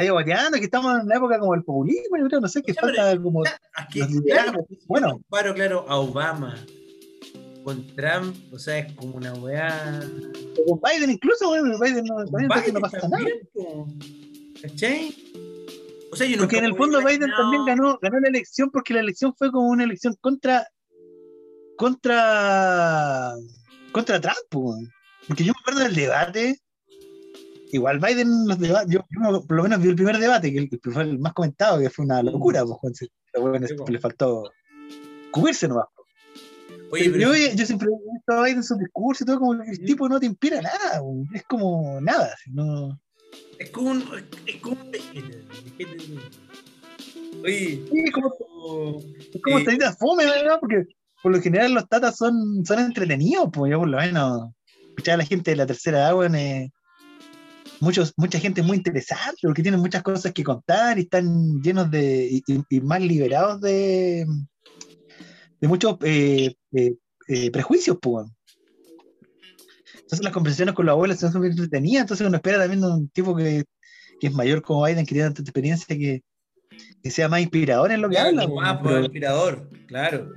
[0.00, 2.72] Ahí guateando, que estamos en la época como el populismo, yo creo, no sé, que
[2.72, 3.42] falta como
[3.74, 4.64] Aquí, liberales.
[4.86, 6.56] Bueno, Paro, claro, a Obama
[7.64, 10.00] con Trump, o sea, es como una weá.
[10.56, 13.26] o con Biden incluso, bueno, Biden no, Biden que no pasa nada.
[16.12, 19.00] O sea, yo Porque en el fondo Biden también ganó, ganó la elección porque la
[19.00, 20.66] elección fue como una elección contra
[21.76, 23.34] contra
[23.92, 24.78] contra Trump,
[25.28, 26.58] porque yo me acuerdo del debate.
[27.72, 30.80] Igual Biden los debates, yo, yo por lo menos vi el primer debate, que el-
[30.92, 33.08] fue el más comentado, que fue una locura, pues,
[33.38, 34.50] bueno, le faltó
[35.30, 35.86] cubrirse nomás.
[36.92, 39.62] Oye, Pero yo, yo siempre he visto a Biden en sus discursos y todo, como
[39.62, 41.00] que el tipo no te inspira nada,
[41.32, 42.98] es como nada, no,
[43.58, 44.04] Es como un.
[44.46, 44.90] Es como un.
[47.44, 48.34] Oye, Sí, es como,
[49.18, 50.58] es como eh, fome, ¿verdad?
[50.60, 50.84] Porque
[51.22, 54.50] por lo general los tatas son, son entretenidos, pues yo por lo menos
[54.88, 56.72] escuchaba a la gente de la tercera edad, weón, eh,
[57.80, 62.42] muchos, mucha gente muy interesante, porque tienen muchas cosas que contar y están llenos de,
[62.46, 64.26] y, más liberados de,
[65.60, 66.94] de muchos eh, eh,
[67.28, 68.26] eh, prejuicios, pues.
[69.94, 73.08] Entonces las conversaciones con los abuelos son súper entretenidas, entonces uno espera también de un
[73.10, 73.64] tipo que,
[74.20, 76.22] que es mayor como Biden, que tiene tanta experiencia, que,
[77.02, 78.48] que sea más inspirador en lo que Claro, habla.
[78.48, 80.32] más pero- inspirador, claro.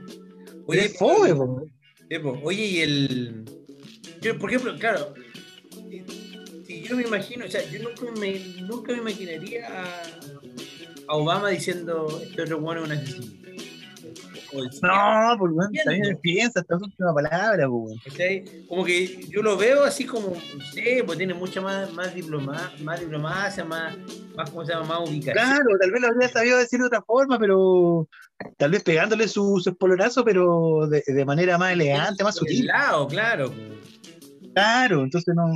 [0.69, 1.65] es fome, po.
[2.09, 2.39] Sí, po.
[2.43, 3.45] Oye, y el.
[4.21, 5.13] Yo, por ejemplo, claro.
[6.95, 10.01] Me imagino, o sea, yo nunca me, nunca me imaginaría a,
[11.07, 13.43] a Obama diciendo este otro bueno es un asesino.
[14.53, 17.67] No, por weón, también piensa hasta su última palabra.
[18.03, 18.43] ¿cachai?
[18.67, 22.71] Como que yo lo veo así como, no sé, pues tiene mucha más, más, diploma,
[22.81, 23.97] más diplomacia, más,
[24.35, 24.99] más, ¿cómo se llama?
[24.99, 25.33] Más ubicación.
[25.33, 28.07] Claro, tal vez lo habría sabido decir de otra forma, pero
[28.57, 32.67] tal vez pegándole su, su espolonazo, pero de, de manera más elegante, más sutil.
[32.67, 33.51] lado, claro.
[34.53, 35.51] Claro, entonces no.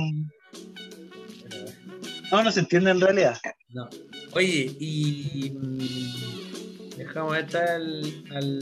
[2.30, 3.38] No, no se entiende en realidad.
[3.70, 3.88] No.
[4.32, 5.50] Oye, y.
[5.50, 8.02] mm, Dejamos esta al.
[8.32, 8.58] al...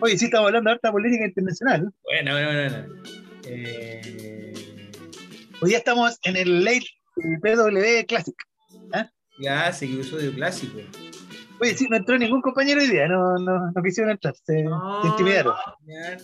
[0.00, 1.92] Oye, sí, estamos hablando de harta política internacional.
[2.04, 3.02] Bueno, bueno, bueno.
[3.46, 4.90] Eh,
[5.62, 8.34] Hoy día estamos en el late eh, PW Classic.
[9.40, 10.78] ya, sí, episodio clásico.
[11.60, 15.08] Oye, sí, no entró ningún compañero hoy día, no, no, no quisieron entrar, se, se
[15.08, 15.54] intimidaron.
[15.86, 16.16] Ya,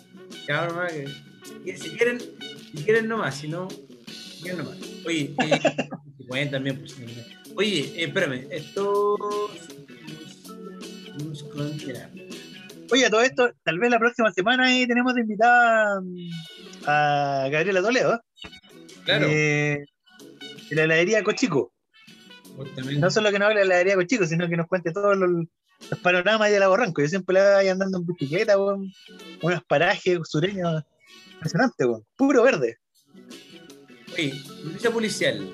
[1.64, 4.78] que si quieren, si quieren nomás, si no, si quieren nomás.
[5.04, 5.60] Oye, eh,
[6.26, 6.96] pueden también, pues.
[7.56, 9.16] Oye, eh, espérame, esto.
[11.52, 11.76] Con-
[12.92, 16.28] Oye, a todo esto, tal vez la próxima semana ahí tenemos de invitada mm,
[16.86, 18.20] a Gabriela Toledo.
[19.04, 19.26] Claro.
[19.28, 19.84] Eh,
[20.70, 21.72] de la heladería Cochico.
[22.98, 25.30] No solo que nos hable de la heladería Cochico, sino que nos cuente todos los,
[25.90, 27.02] los panoramas de la Borranco.
[27.02, 28.92] Yo siempre la voy andando en bicicleta, weón,
[29.42, 30.82] unos parajes sureños
[31.34, 32.04] impresionantes, weón.
[32.16, 32.78] Puro verde.
[34.14, 35.50] Oye, noticia policial.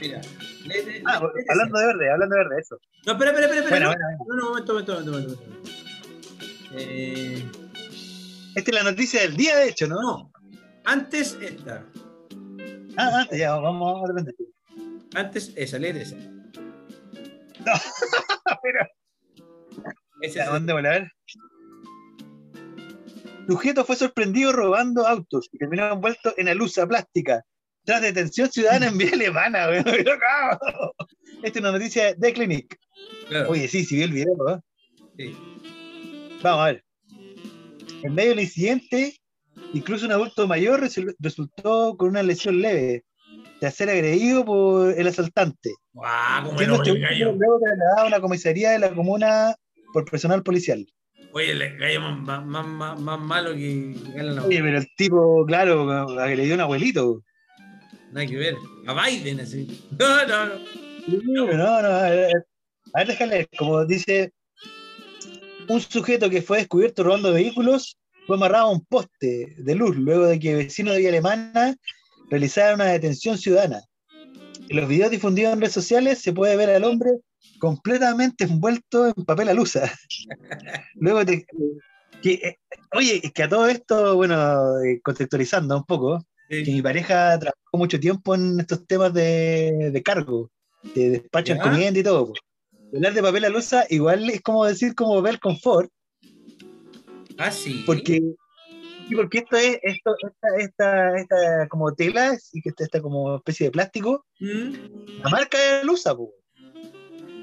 [0.00, 0.20] Mira.
[0.66, 2.78] le- le- Ah, le- hablando de verde, hablando de verde, eso.
[3.06, 3.64] No, espera, espera, espera.
[3.64, 3.86] espera.
[3.88, 5.60] Bueno, no, no, no, momento, momento, momento, momento.
[6.72, 7.44] Eh,
[8.54, 10.00] Esta es la noticia del día, de hecho, ¿no?
[10.00, 10.32] no,
[10.84, 11.84] antes esta.
[12.96, 14.34] Ah, antes, ya, vamos a repente.
[15.14, 16.16] Antes esa, léete esa.
[18.62, 18.86] Pero,
[20.22, 21.12] Esa ya, es- mandémosla, a ver.
[23.46, 27.42] Sujeto fue sorprendido robando autos y terminó envuelto en alusa plástica.
[27.84, 29.84] Tras detención ciudadana en vía alemana, weón.
[29.88, 30.08] Esta
[31.42, 32.76] es una noticia de Clinic.
[33.28, 34.62] claro, Oye, sí, sí vi el video, ¿no?
[35.16, 35.34] sí.
[36.42, 36.84] Vamos a ver.
[38.02, 39.14] En medio del incidente,
[39.74, 43.04] incluso un adulto mayor resul- resultó con una lesión leve
[43.60, 45.74] de ser agredido por el asaltante.
[45.92, 49.54] Guau, Siendo no, este luego trasladado a una comisaría de la comuna
[49.92, 50.86] por personal policial.
[51.32, 55.90] Oye, el gallo más, más, más, más malo que la Oye, pero el tipo, claro,
[56.18, 57.22] agredió a un abuelito.
[58.12, 58.56] Nada que ver.
[58.86, 59.66] A Biden, así.
[59.98, 61.86] No, no, no.
[61.88, 62.32] A ver,
[62.94, 64.32] a ver, déjale, como dice,
[65.68, 67.96] un sujeto que fue descubierto robando vehículos
[68.26, 71.74] fue amarrado a un poste de luz luego de que vecinos de Alemana
[72.28, 73.80] realizar una detención ciudadana.
[74.68, 77.10] En los videos difundidos en redes sociales se puede ver al hombre
[77.58, 79.90] completamente envuelto en papel alusa.
[80.94, 81.46] Luego te-
[82.22, 82.58] que, eh,
[82.92, 88.00] oye, que a todo esto, bueno, eh, contextualizando un poco, que mi pareja trabajó mucho
[88.00, 90.50] tiempo en estos temas de, de cargo,
[90.94, 92.32] de despacho encomienda y todo.
[92.92, 95.90] Hablar de papel alusa igual es como decir como ver confort,
[97.38, 97.84] Ah, sí.
[97.86, 98.20] porque,
[99.14, 103.66] porque esto es esto, esta, esta, esta como tela y que esta, esta como especie
[103.66, 104.72] de plástico, ¿Mm?
[105.22, 106.32] la marca es Alusa, po.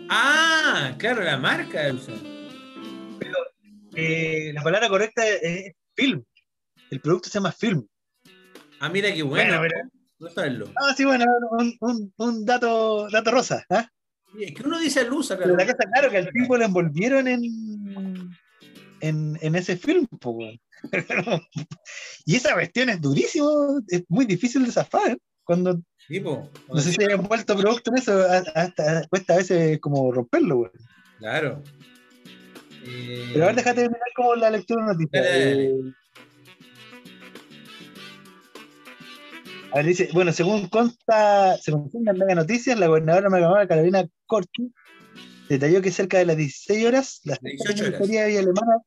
[0.10, 2.12] Ah, claro, la marca de Alusa.
[3.96, 6.24] Eh, la palabra correcta es, es film.
[6.92, 7.88] El producto se llama film.
[8.80, 9.58] Ah, mira qué bueno.
[9.60, 9.74] Bueno,
[10.20, 10.72] No saberlo.
[10.76, 13.66] Ah, sí, bueno, un, un, un dato, dato rosa.
[13.70, 13.88] ¿ah?
[14.40, 15.74] Es que uno dice Alusa, Pero claro.
[15.94, 17.42] claro, que al tipo lo envolvieron en,
[19.02, 20.06] en, en ese film.
[20.20, 20.60] po, weón.
[22.26, 25.18] y esa cuestión es durísimo, es muy difícil de zafar.
[25.44, 28.26] Cuando, Tipo, no sé si hay envuelto producto en eso,
[28.56, 30.58] hasta cuesta a veces como romperlo.
[30.60, 30.72] weón.
[31.20, 31.64] Claro.
[32.86, 35.22] Eh, Pero a ver, déjate terminar como la lectura de noticia.
[39.72, 44.08] A ver, dice, bueno, según consta, se confirma en Mega Noticias, la gobernadora Magamara Carolina
[44.26, 44.72] Corti
[45.50, 47.80] detalló que cerca de las 16 horas, la 18 horas.
[47.80, 48.82] Secretaría de Vía Alemana,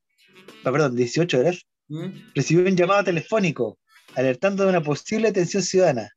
[0.65, 2.09] perdón, 18 horas, ¿Mm?
[2.35, 3.79] recibió un llamado telefónico
[4.15, 6.11] alertando de una posible detención ciudadana.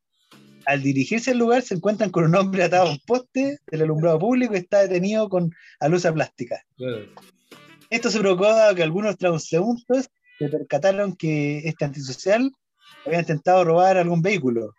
[0.66, 4.20] Al dirigirse al lugar se encuentran con un hombre atado a un poste del alumbrado
[4.20, 6.64] público y está detenido con alusa plástica.
[6.78, 7.05] Claro.
[7.89, 10.09] Esto se provocó dado que algunos transeúntes
[10.39, 12.51] se percataron que este antisocial
[13.06, 14.74] había intentado robar algún vehículo.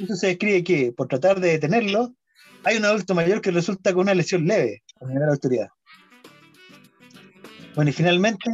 [0.00, 2.14] Eso se describe que, por tratar de detenerlo,
[2.64, 5.68] hay un adulto mayor que resulta con una lesión leve, a de autoridad.
[7.74, 8.50] Bueno, y finalmente,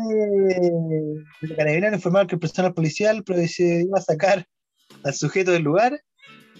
[1.43, 4.47] el carabinero informaron que el personal policial procedió a sacar
[5.05, 6.01] al sujeto del lugar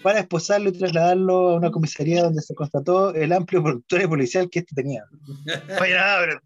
[0.01, 4.59] para esposarlo y trasladarlo a una comisaría donde se constató el amplio prontuario policial que
[4.59, 5.03] este tenía.
[5.81, 6.41] Oye, no, pero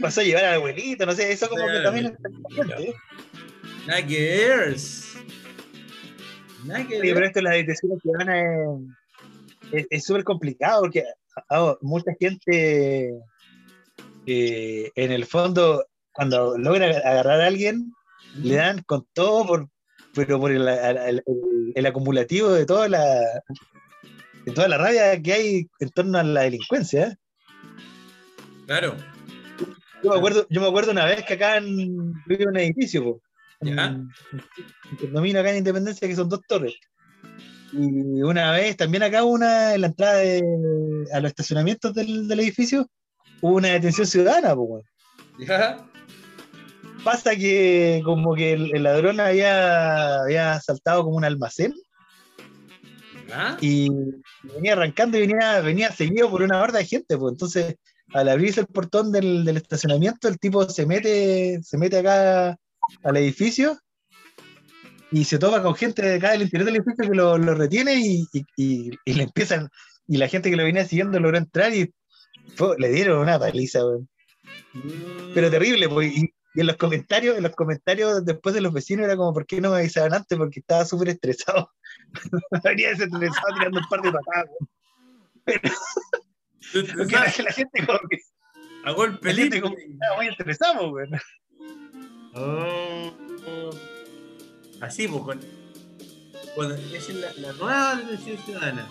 [0.00, 2.12] pasó a llevar al abuelito, no sé, eso como que también es
[2.80, 2.94] ¿eh?
[3.86, 4.76] Nada que ver.
[6.64, 8.42] Nada que Oye, pero esto de la detención ciudadana
[9.72, 11.04] es- es súper complicado porque
[11.48, 13.12] ah, mucha gente
[14.26, 17.92] eh, en el fondo cuando logra agarrar a alguien
[18.34, 19.68] le dan con todo por
[20.14, 23.20] pero por el, el- el- el acumulativo de toda la
[24.44, 27.16] de toda la rabia que hay en torno a la delincuencia ¿eh?
[28.66, 28.96] Claro.
[30.02, 33.22] yo me acuerdo yo me acuerdo una vez que acá en en un edificio po,
[33.62, 33.88] Ya.
[33.90, 36.74] un condominio acá en Independencia que son dos torres
[37.72, 40.42] y una vez también acá una en la entrada de-
[41.12, 42.86] a los estacionamientos del, del edificio
[43.40, 44.54] hubo una detención ciudadana.
[45.38, 45.86] ¿Ya?
[47.04, 51.72] pasa que como que el, el ladrón había, había saltado como un almacén
[53.60, 53.88] y
[54.42, 57.76] venía arrancando y venía, venía seguido por una horda de gente, pues entonces
[58.12, 62.56] al abrirse el portón del, del estacionamiento el tipo se mete, se mete acá
[63.04, 63.78] al edificio
[65.12, 67.94] y se topa con gente de acá del interior del edificio que lo, lo retiene
[67.94, 69.68] y, y- y- y le empiezan,
[70.06, 71.92] y la gente que lo venía siguiendo logró entrar y
[72.56, 73.80] fue- le dieron una paliza,
[75.34, 79.16] pero terrible, pues, y, en los comentarios, en los comentarios después de los vecinos era
[79.16, 80.36] como, ¿por qué no me avisaban antes?
[80.36, 81.70] Porque estaba súper estresado.
[82.64, 84.50] Venía desestresado tirando un par de patadas.
[85.44, 85.70] Porque
[87.12, 88.18] la, la gente como que,
[88.84, 90.92] A golpe la gente como que estaba muy estresado.
[92.34, 93.10] Oh.
[94.80, 95.40] Así, pues, con,
[96.54, 98.00] con- es la, la nueva
[98.44, 98.88] ciudadana.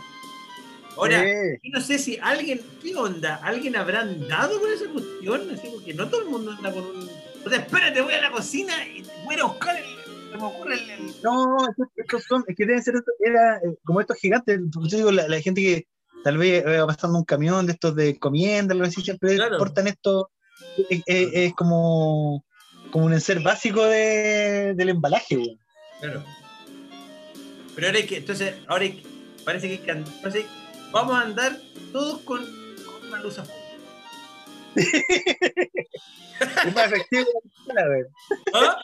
[0.97, 1.59] Ahora, Sí.
[1.63, 3.35] yo no sé si alguien, ¿qué onda?
[3.37, 5.49] ¿Alguien habrá andado con esa cuestión?
[5.51, 7.09] Así, porque no todo el mundo anda con un.
[7.45, 9.85] O sea, espérate, voy a la cocina y voy a buscar el.
[10.31, 10.89] Se me ocurre el.
[10.89, 11.57] el- No,
[11.95, 15.11] estos, son, es que deben ser, estos- era eh, como estos gigantes, porque yo digo,
[15.11, 15.87] la, la gente que
[16.23, 19.57] tal vez va pasando un camión de estos de comienda, algo así, siempre Claro.
[19.57, 20.29] portan esto,
[20.89, 22.43] es, es- es como,
[22.91, 25.59] como un ser básico de, del embalaje, weón.
[26.01, 26.23] Claro.
[27.75, 28.17] Pero ahora hay que.
[28.17, 29.07] Entonces, ahora hay que-
[29.45, 30.45] parece que que
[30.91, 31.57] vamos a andar
[31.91, 32.39] todos con,
[32.85, 33.53] con una luz azul.
[36.65, 38.07] Es más efectivo que una pistola, weón.
[38.53, 38.81] ¿Ah?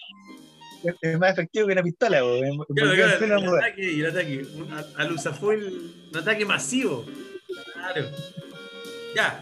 [1.01, 2.57] Es- más efectivo que una pistola, weón.
[2.75, 3.63] Claro, claro, lugar.
[3.63, 4.45] ataque y el ataque.
[4.55, 7.05] Un, a, a luz azul, un ataque masivo.
[7.73, 8.09] Claro.
[9.15, 9.41] Ya.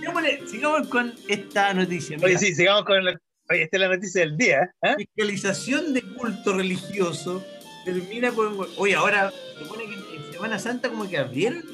[0.00, 2.16] Sigámosle- sigamos con esta noticia.
[2.18, 2.38] Oye, mira.
[2.38, 3.20] sí, sigamos con la,
[3.50, 4.94] oye, esta es la noticia del día, ¿eh?
[4.96, 7.44] Fiscalización de culto religioso
[7.84, 8.66] termina con.
[8.76, 11.64] Oye, ahora se supone que en Semana Santa como que abrieron.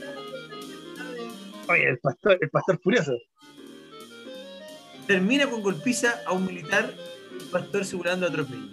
[1.69, 3.13] Oye, el pastor, el pastor furioso.
[5.07, 6.93] Termina con golpiza a un militar
[7.31, 8.69] y un pastor simulando atropello.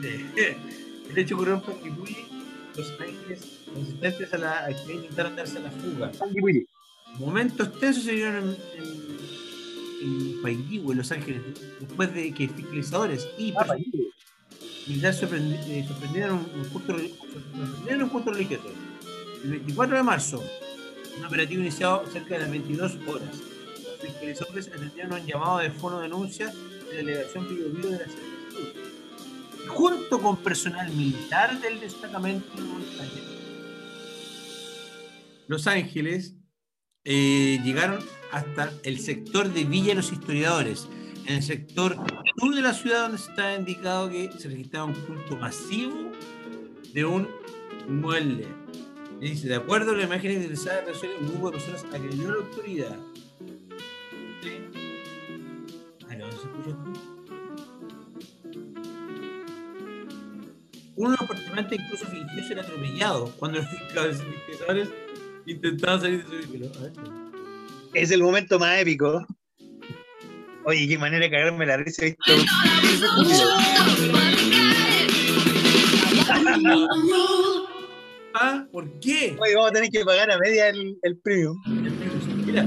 [0.00, 0.56] Dice,
[1.10, 2.26] El hecho ocurrió en Panguipulli,
[2.76, 6.10] Los Ángeles, los asistentes a la intentaron darse a la fuga.
[7.18, 9.15] Momentos tensos se dieron en, en,
[10.02, 11.42] en Painguihue, en Los Ángeles,
[11.80, 13.84] después de que fiscalizadores y Ah, personal
[14.86, 18.68] militar sorprendi- eh, sorprendieron un, un culto, sorprendieron un culto religioso.
[19.44, 20.42] El 24 de marzo,
[21.18, 23.36] un operativo iniciado cerca de las 22 horas.
[23.36, 27.98] Los fiscalizadores atendieron un llamado de fono denuncia de la delegación Pío de la Secretaría
[27.98, 28.86] de Salud
[29.68, 33.36] junto con personal militar del destacamento de.
[35.48, 36.34] Los Ángeles
[37.06, 38.00] eh, llegaron
[38.32, 40.88] hasta el sector de Villa Los Historiadores,
[41.26, 41.96] en el sector
[42.36, 46.10] sur de la ciudad donde estaba indicado que se registraba un culto masivo
[46.92, 47.28] de un
[47.88, 48.48] mueble.
[49.20, 52.28] Y dice, de acuerdo a las imágenes utilizadas en relación, un grupo de personas agredió
[52.28, 52.96] a la autoridad.
[54.42, 54.50] ¿Sí?
[56.10, 56.48] Ah, ¿se?
[60.96, 64.88] Uno de los participantes incluso fingió ser atropellado cuando los fiscalizadores
[65.46, 66.92] intentaban salir de su ver.
[67.94, 69.24] Es el momento más épico.
[70.64, 72.04] Oye, qué manera de cagarme la risa.
[72.04, 72.32] ¿viste?
[78.34, 79.36] Ah, ¿por qué?
[79.40, 81.56] Oye, vamos a tener que pagar a media el, el premium.
[82.44, 82.64] Mira,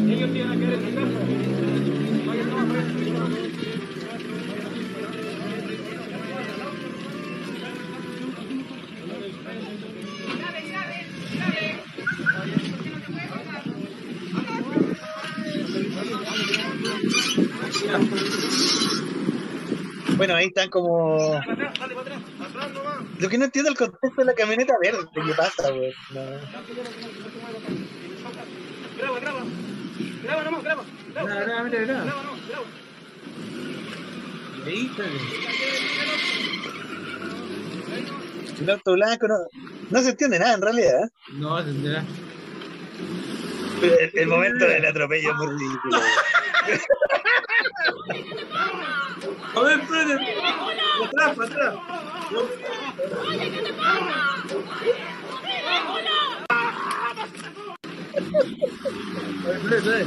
[20.17, 21.41] Bueno, ahí están como.
[23.19, 24.99] Lo que no entiendo el contexto de la camioneta verde.
[25.13, 25.93] ¿Qué pasa, güey?
[26.11, 26.21] No.
[28.97, 29.43] Graba, graba.
[30.23, 30.83] Graba nomás, graba.
[31.13, 32.03] Graba, Graba, graba, graba.
[32.03, 32.65] Graba, no, graba.
[34.65, 35.03] Ahí está.
[38.61, 39.35] El auto blanco no,
[39.89, 41.05] no se entiende nada en realidad.
[41.05, 41.09] ¿eh?
[41.33, 42.03] No, se.
[43.79, 45.99] Pero el, el momento del atropello es muy ridículo.
[49.55, 49.79] A ver.
[49.87, 51.75] Para atrás, para atrás.
[59.39, 60.05] A ver, espérate, espérate.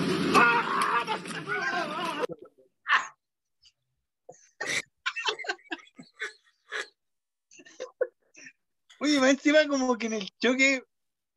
[9.00, 10.84] Oye, más encima como que en el choque,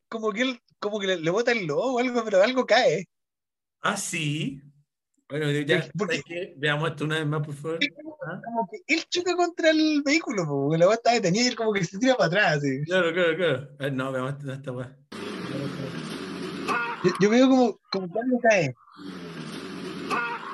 [0.08, 3.06] como que él, como que le, le bota el lobo o algo, pero algo cae.
[3.82, 4.62] Ah, sí.
[5.28, 6.54] Bueno, ya, ¿sabes qué?
[6.58, 7.80] Veamos esto una vez más, por favor.
[8.28, 8.40] ¿Ah?
[8.46, 11.56] Como que él choca contra el vehículo, po, porque la weá está detenida y él
[11.56, 12.58] como que se tira para atrás.
[12.58, 12.84] así.
[12.86, 13.70] Claro, claro, claro.
[13.80, 14.96] Ver, no, veamos esta, esta weá.
[17.04, 18.76] Yo, yo veo como, como algo cae.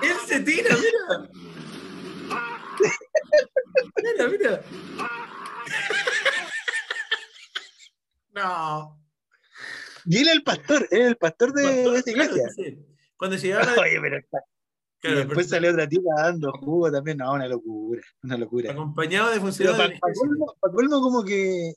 [0.03, 1.29] Él se tira, mira.
[4.03, 4.61] Mira, mira.
[8.33, 8.97] No.
[10.05, 12.49] Y él es el pastor, él es el pastor de, de esa Claro, iglesia.
[12.55, 12.85] sí.
[13.17, 13.35] Cuando
[13.81, 14.50] Oye, pero está- y
[15.01, 17.17] Claro, después pero- salió otra tipa dando jugo también.
[17.17, 18.71] No, una locura, una locura.
[18.71, 20.55] acompañado de funcionarios para ejército.
[20.73, 21.73] colmo, como que,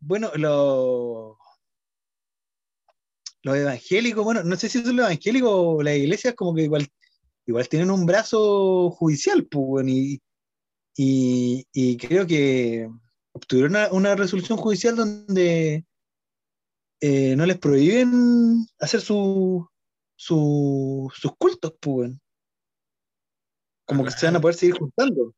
[0.00, 1.36] bueno, los
[3.42, 6.86] los evangélicos, bueno, no sé si son los evangélicos o las iglesias como que igual,
[7.46, 10.20] igual tienen un brazo judicial, pues, y,
[10.96, 12.90] y, y creo que
[13.32, 15.84] obtuvieron una, una resolución judicial donde
[17.00, 19.66] eh, no les prohíben hacer su,
[20.18, 22.10] su- sus cultos, pues,
[23.86, 25.32] como que se van a poder seguir juntando.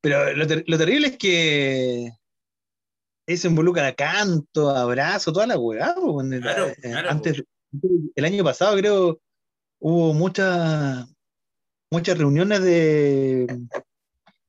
[0.00, 2.10] Pero lo, ter- lo terrible es que
[3.26, 5.94] eso involucra a canto, abrazo, toda la weá.
[5.94, 7.42] Claro, Eh, claro, Antes,
[8.14, 9.20] el año pasado creo
[9.80, 11.06] hubo muchas
[11.92, 13.46] muchas reuniones de,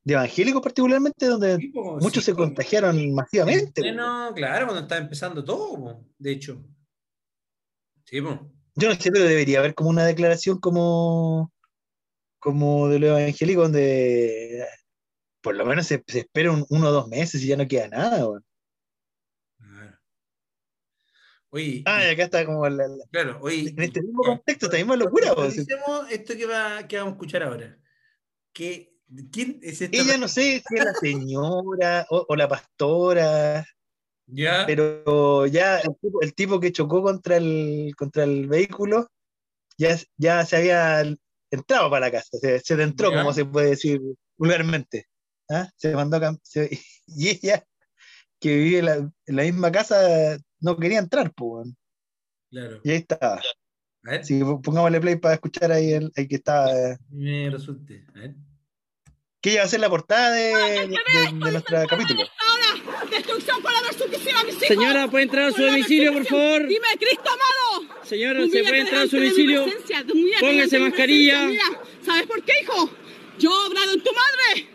[0.03, 2.43] de evangélicos particularmente donde po, muchos sí, se po.
[2.43, 3.82] contagiaron masivamente.
[4.36, 6.63] claro, cuando estaba empezando todo, de hecho.
[8.12, 8.18] Sí.
[8.76, 11.51] Yo no sé, pero debería haber como una declaración como,
[12.39, 14.66] como de los evangélicos donde
[15.41, 17.88] por lo menos se, se espera un- uno o dos meses y ya no queda
[17.88, 18.28] nada.
[18.28, 18.45] weón.
[21.53, 23.70] Oye, Ah, y acá está como la- la- claro, oye.
[23.70, 25.34] en este mismo contexto, esta misma locura.
[25.36, 25.41] po.
[25.41, 27.78] Analicemos esto que, va, que vamos a escuchar ahora.
[28.53, 28.95] Que,
[29.34, 33.66] ¿Quién es esta Ella no sé si es la señora o, o la pastora,
[34.34, 34.63] Ya.
[34.65, 39.07] pero ya el tipo, el tipo que chocó contra el, contra el vehículo
[39.77, 41.01] ya, ya se había
[41.51, 43.17] entrado para la casa, se, se entró, Ya.
[43.19, 43.99] como se puede decir
[44.38, 45.05] vulgarmente.
[45.49, 45.69] ¿ah?
[45.75, 46.69] Se mandó a se-
[47.07, 47.63] y ella,
[48.39, 51.67] que vive en la, en la misma casa, no quería entrar, pues.
[52.49, 52.79] Claro.
[52.84, 53.41] y ahí estaba.
[54.03, 54.25] A ver.
[54.25, 56.71] Sí, pongámosle play para escuchar ahí el, el que estaba.
[56.71, 58.05] eh, Me resulte.
[58.15, 58.36] A ver.
[59.41, 60.43] Que ella va a ser la portada de,
[60.88, 60.97] de,
[61.34, 62.21] de nuestro capítulo.
[62.21, 63.80] Ahora, destrucción para ver su piscina a mis hijos.
[64.67, 66.67] Señora, ¿puede entrar a su domicilio, por favor?
[66.67, 67.95] Dime, Cristo amado.
[68.03, 69.65] Señora, ¿se puede entrar a su domicilio?
[70.39, 71.49] Póngase mascarilla.
[72.05, 72.89] ¿sabes por qué, hijo?
[73.37, 74.67] Yo he obrado en tu madre.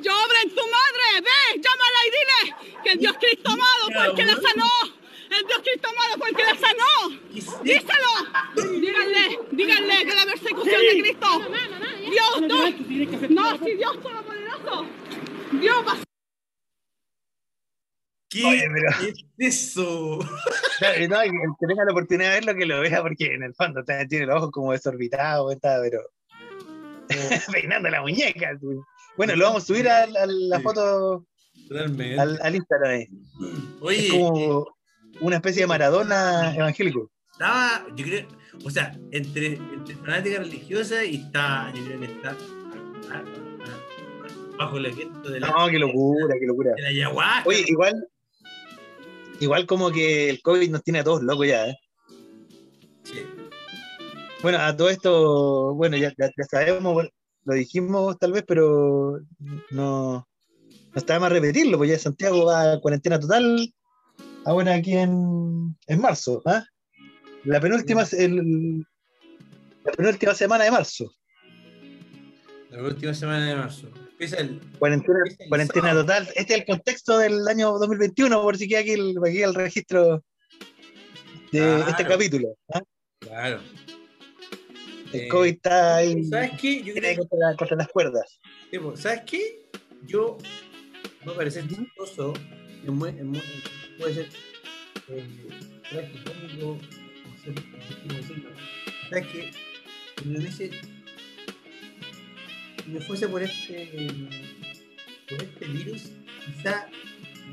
[0.00, 1.20] Yo obré en tu madre.
[1.22, 5.00] Ve, llámala y dile que el Dios Cristo amado fue el que la sanó.
[5.30, 7.20] El Dios Cristo amado fue el que la sanó.
[7.62, 8.80] Díselo.
[8.80, 11.42] Díganle, díganle que la persecución de Cristo.
[12.10, 12.70] Dios, no.
[13.28, 14.86] No, si Dios todopoderoso.
[15.52, 16.09] Dios va a
[18.30, 20.18] ¿Qué Oye, pero- es eso?
[20.80, 23.54] No, y el que tenga la oportunidad de verlo, que lo vea, porque en el
[23.54, 25.98] fondo tiene los ojos como desorbitados, está, pero
[27.52, 28.58] peinando la muñeca.
[29.16, 31.26] Bueno, lo vamos a subir a, a la foto
[31.68, 32.18] Totalmente.
[32.18, 32.90] al, al Instagram.
[32.92, 33.08] ahí.
[33.80, 34.66] Oye, es como
[35.20, 37.10] una especie de Maradona evangélico.
[37.32, 38.26] estaba, yo creo,
[38.64, 42.36] o sea, entre, entre fanática religiosa y está, yo creo que está
[44.58, 46.72] bajo el efecto de la, No, qué locura, qué locura.
[46.76, 47.48] de la ayahuasca.
[47.48, 48.08] Oye, igual,
[49.40, 51.76] igual como que el COVID nos tiene a todos locos ya, ¿eh?
[53.04, 53.20] Sí.
[54.42, 57.06] Bueno, a todo esto, bueno, ya, ya, ya sabemos,
[57.44, 59.18] lo dijimos tal vez, pero
[59.70, 60.26] no, no
[60.94, 63.72] está de más repetirlo, pues ya Santiago va a cuarentena total
[64.44, 66.64] ahora aquí en, en marzo, ¿ah?
[67.44, 68.84] La penúltima, el-
[69.84, 71.10] la penúltima semana de marzo.
[72.70, 73.88] La última semana de marzo.
[74.20, 74.60] El.
[74.78, 75.18] Cuarentena,
[75.48, 76.28] cuarentena total.
[76.36, 80.22] Este es el contexto del año 2021, por si queda aquí el, aquí el registro
[81.52, 81.88] de Claro.
[81.88, 82.48] este capítulo.
[82.74, 82.82] ¿ah?
[83.20, 83.60] Claro.
[85.12, 86.82] El Eh, COVID está ahí ¿Sabes qué?
[86.82, 88.40] Yo creo contra, contra las cuerdas.
[88.70, 89.68] Pues, ¿Sabes qué?
[90.06, 90.36] Yo
[91.24, 92.34] me parece chistoso,
[92.84, 93.42] es muy- es muy-
[93.98, 94.28] puede ser
[95.08, 95.48] eh,
[95.90, 97.54] tragicómico, no sé
[98.02, 98.50] cómo decirlo.
[99.08, 99.50] ¿Sabes qué?
[102.84, 104.08] Si me fuese por este,
[105.28, 106.10] por este virus,
[106.46, 106.88] quizá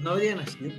[0.02, 0.72] no habría nacido.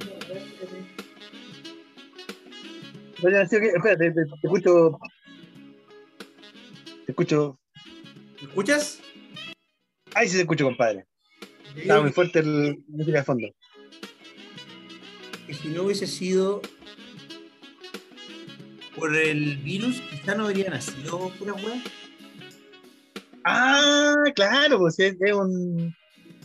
[3.22, 3.66] Oye, Nacio, ¿qué?
[3.68, 4.98] Espérate, te, te- te escucho.
[7.06, 7.58] Te escucho.
[8.40, 9.00] ¿Me escuchas?
[10.14, 11.04] Ahí sí te escucho, compadre.
[11.76, 13.48] Está muy fuerte el música de fondo.
[15.46, 16.60] que si no hubiese sido
[18.96, 21.82] por el virus, quizá no habría nacido pura weá.
[23.44, 25.94] Ah, claro, pues es, es un.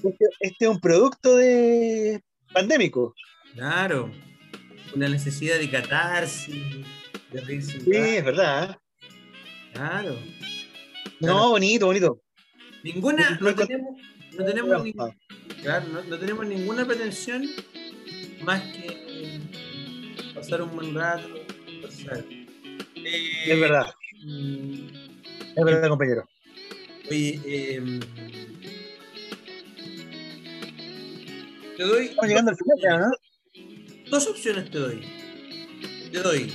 [0.04, 2.22] Este, este es un producto de
[2.54, 3.14] pandémico.
[3.54, 4.12] Claro.
[4.96, 6.56] Una necesidad de catarsis,
[7.32, 8.72] de reírse Sí, es verdad.
[8.72, 9.08] ¿eh?
[9.74, 10.16] Claro.
[11.20, 12.22] No, bonito, bonito.
[12.84, 13.98] Ninguna, No tenemos,
[14.38, 14.94] no tenemos, ni-
[15.64, 17.48] claro, no, no tenemos ninguna pretensión
[18.44, 19.40] más que
[20.36, 21.28] pasar un buen rato.
[21.82, 22.24] pasar.
[22.96, 23.94] Eh, Es verdad.
[24.24, 24.88] mm,
[25.56, 26.28] Es verdad, compañero.
[27.14, 28.00] Oye, eh,
[31.78, 34.10] te doy Estamos llegando al final ¿no?
[34.10, 35.06] dos opciones te doy.
[36.12, 36.52] Te doy.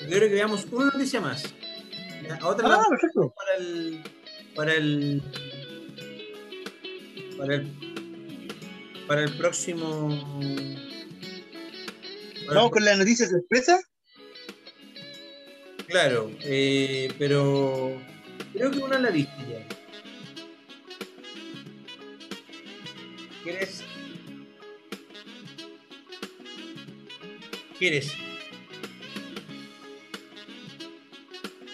[0.00, 1.44] Yo quiero que veamos una noticia más.
[2.26, 3.32] La otra la Ah, perfecto.
[3.36, 4.02] para el
[4.56, 5.22] para el
[7.38, 7.68] para el
[9.06, 10.08] para el próximo
[12.46, 13.78] para Vamos el- con las noticias sorpresa.
[15.86, 17.92] claro eh, pero
[18.52, 19.66] creo que una la viste ya
[23.42, 23.84] ¿quieres?
[27.78, 28.12] ¿quieres?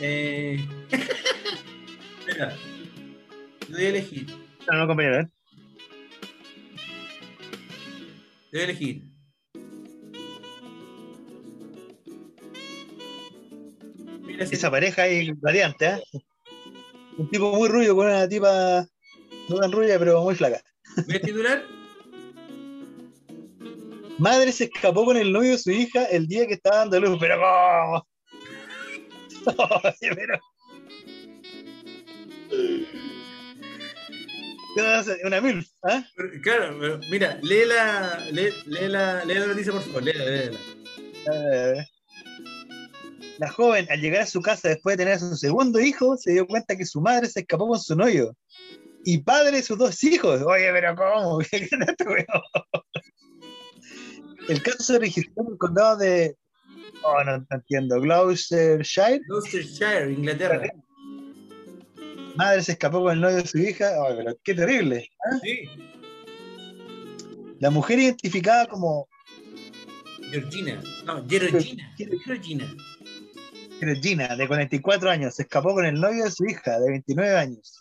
[0.00, 0.58] eh
[2.26, 2.56] Mira,
[3.66, 4.26] te voy a elegir
[4.70, 5.28] No, no, compañero, ¿eh?
[8.50, 9.02] te voy a elegir
[14.24, 16.02] Mira Esa pareja ahí variante, ¿eh?
[17.18, 18.86] Un tipo muy rubio con una tipa
[19.48, 20.62] no tan rubia, pero muy flaca.
[21.06, 21.64] ¿Ves titular?
[24.18, 27.18] Madre se escapó con el novio de su hija el día que estaba dando luz,
[27.20, 28.06] pero ¿cómo?
[29.84, 30.38] Oye, pero.
[34.74, 35.14] ¿Qué vas a?
[35.26, 36.04] Una mil, ¿ah?
[36.16, 40.24] Pero, Claro, pero mira, lee la, lee, lee la, lee la noticia, por favor, léela,
[40.24, 40.58] léela.
[41.32, 41.86] Eh,
[43.38, 46.32] La joven, al llegar a su casa después de tener a su segundo hijo, se
[46.32, 48.36] dio cuenta que su madre se escapó con su novio
[49.04, 50.42] y padre de sus dos hijos.
[50.42, 51.38] Oye, pero ¿cómo?
[54.48, 56.34] El caso se registró en el condado de.
[57.02, 58.00] Oh, no, no entiendo.
[58.00, 59.20] Gloucestershire.
[59.28, 60.62] Gloucestershire, Inglaterra.
[62.34, 63.92] Madre se escapó con el novio de su hija.
[63.98, 65.08] Oh, pero qué terrible.
[65.24, 65.38] ¿ah?
[65.42, 65.68] Sí,
[67.60, 69.06] La mujer identificada como
[70.30, 70.80] Georgina.
[71.04, 71.94] No, Georgina.
[71.96, 72.74] Georgina.
[73.80, 77.78] Regina, de 44 años, se escapó con el novio de su hija, de 29 años.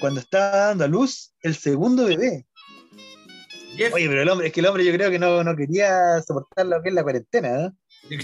[0.00, 2.44] cuando estaba dando a luz el segundo bebé.
[3.92, 6.66] Oye, pero el hombre, es que el hombre yo creo que no, no quería soportar
[6.66, 7.76] lo que es la cuarentena, ¿no?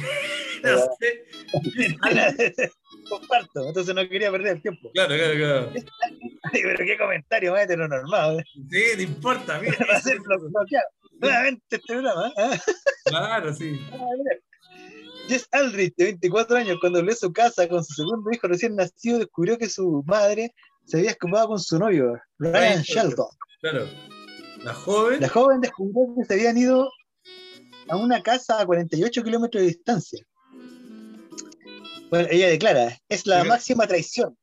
[0.63, 1.25] No sé.
[3.09, 4.91] Comparto, entonces no quería perder el tiempo.
[4.95, 5.73] Claro, claro, claro.
[6.53, 8.39] Ay, pero qué comentario más heteronormado.
[8.39, 8.45] ¿eh?
[8.71, 9.77] Sí, no importa, mira.
[9.91, 10.87] Va a ser blo- bloqueado.
[11.21, 12.33] Nuevamente este programa.
[12.37, 12.59] ¿eh?
[13.07, 13.81] Claro, sí.
[15.29, 18.77] Jess Aldrich, de 24 años, cuando volvió a su casa con su segundo hijo recién
[18.77, 20.55] nacido, descubrió que su madre
[20.85, 23.29] se había escapado con su novio, Ryan Shelton.
[23.61, 23.89] Claro.
[24.65, 25.21] La joven.
[25.21, 26.91] La joven descubrió que se habían ido
[27.89, 30.25] a una casa a 48 kilómetros de distancia.
[32.11, 34.37] Bueno, ella declara, es la máxima traición.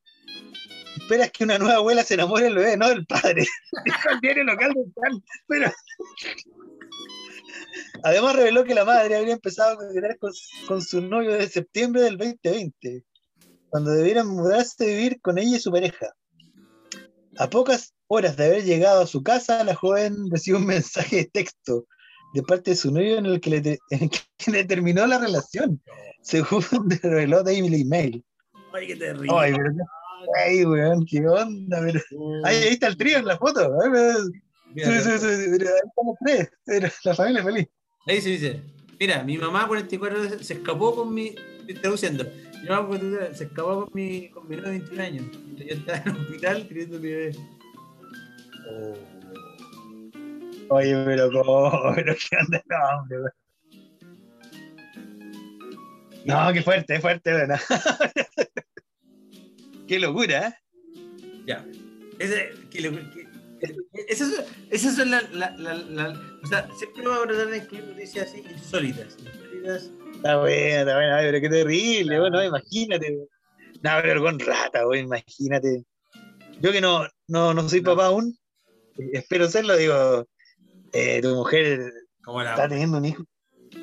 [0.98, 3.46] Esperas que una nueva abuela se enamore del bebé, no del padre.
[3.86, 5.24] Dijo el diario local plan.
[5.48, 5.72] Pero...
[8.04, 10.32] Además reveló que la madre habría empezado a coquetear con,
[10.68, 13.04] con su novio desde septiembre del 2020,
[13.70, 16.14] cuando debieran mudarse a vivir con ella y su pareja.
[17.38, 21.26] A pocas horas de haber llegado a su casa, la joven recibe un mensaje de
[21.26, 21.86] texto
[22.34, 25.06] de parte de su novio en el que le, te- en el que le terminó
[25.08, 25.82] la relación,
[26.22, 26.62] según
[27.04, 28.24] reveló Daily Mail.
[28.74, 29.32] Ay, qué terrible.
[29.38, 29.72] Ay, pero
[30.46, 32.00] ay, weón, qué onda, pero...
[32.44, 33.62] Ahí, ahí está el trío en la foto.
[33.84, 34.20] ay, pero-
[34.74, 36.50] Mira, Sí, sí, sí, ahí estamos tres,
[37.04, 37.68] la familia es feliz.
[38.08, 38.62] Ahí se dice,
[39.00, 41.34] mira, mi mamá 44 veces se escapó con mi,
[41.82, 42.24] traduciendo,
[42.62, 45.26] mi mamá 44 veces se escapó con mi, con mi de 21 años,
[45.58, 47.32] yo estaba en el hospital criando a mi bebé.
[50.70, 53.32] Oye, pero cómo, pero qué onda, no, hombre, weón.
[56.26, 57.50] No, qué fuerte, qué fuerte, weón.
[59.88, 60.54] Qué locura, ¿eh?
[61.48, 61.66] Ya.
[62.20, 62.92] Ese, que le-
[64.18, 67.84] son- esas son las, la, la, la- o sea, siempre vamos a tratar de incluir
[67.86, 69.92] noticias así insólitas, insólitas.
[70.16, 73.18] Está bueno, está bueno, ay, pero qué terrible, bueno, imagínate.
[73.82, 75.84] No, pero con rata, weón, imagínate.
[76.60, 78.38] Yo que no, no, no soy papá aún,
[78.98, 80.28] eh, espero serlo, digo,
[80.92, 81.92] eh, tu mujer
[82.24, 83.24] Como la- está teniendo un hijo.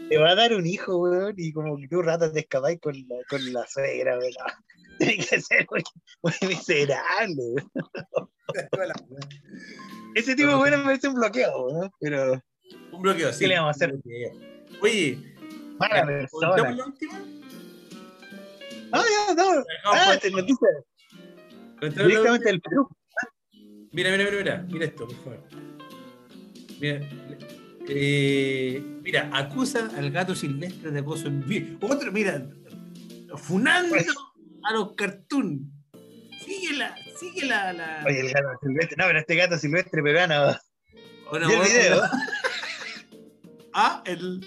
[0.09, 2.95] Te va a dar un hijo, weón, y como que tú rata te escapáis con
[3.09, 4.33] la, con la suegra, weón.
[4.99, 5.83] Tiene que ser muy,
[6.23, 8.31] muy miserable, weón.
[10.15, 12.41] Ese tipo weón me parece un bloqueo, weón, pero
[12.93, 13.41] Un bloqueo, sí.
[13.41, 13.95] ¿qué le vamos a hacer?
[14.81, 15.35] Oye,
[15.79, 16.01] Mala
[16.31, 16.71] ¿contamos persona.
[16.77, 17.21] la última?
[18.93, 19.65] Ah, ya, no.
[19.85, 20.69] Ah, te noticia.
[21.81, 22.89] ¿Contamos la Directamente del Perú.
[23.93, 25.41] Mira, mira, mira, mira, mira esto, por favor.
[26.81, 27.01] Mira,
[27.89, 31.79] eh, mira, acusa al gato silvestre de acoso en vivo.
[31.87, 32.47] Otro, mira,
[33.37, 33.97] funando
[34.65, 35.71] a los cartoon.
[36.45, 38.05] Síguela, síguela la.
[38.07, 38.97] Oye, el gato silvestre.
[38.99, 40.57] No, pero este gato silvestre peruano.
[41.31, 42.03] O no, ¿Y el video?
[43.79, 44.41] Ah, el.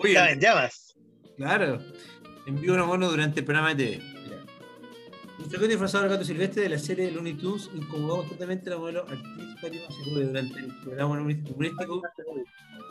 [0.00, 0.94] Estaba en llamas.
[1.36, 1.82] Claro.
[2.46, 4.07] Envió una mano durante el programa de TV.
[5.38, 8.78] Un frecuente disfrazado del gato silvestre de la serie Looney Tunes incomodó constantemente a la
[8.78, 12.02] modelo actriz Fátima Segovia durante el programa humorístico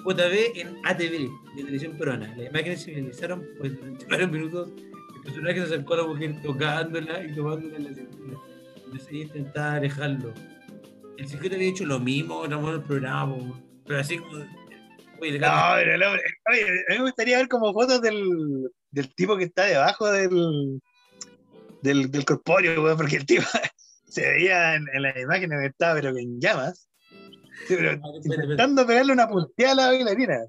[0.05, 2.33] JB en ATV de televisión peruana.
[2.37, 4.69] Las imágenes se viralizaron pues durante varios minutos
[5.15, 8.37] el personaje se acercó a la mujer tocándola y tomándola en la cintura.
[9.75, 10.33] Alejarlo.
[11.17, 13.35] El sujeto había hecho lo mismo grabó el programa,
[13.85, 14.37] pero así como.
[15.19, 16.21] Oye, el No, gato- pero el hombre.
[16.51, 20.79] Oye, a mí me gustaría ver como fotos del, del tipo que está debajo del,
[21.81, 23.43] del, del corpóreo, weón, porque el tipo
[24.07, 26.89] se veía en, en las imágenes que estaba, pero en llamas.
[27.67, 30.45] Sí, pero intentando pegarle una punteada a la bailarina.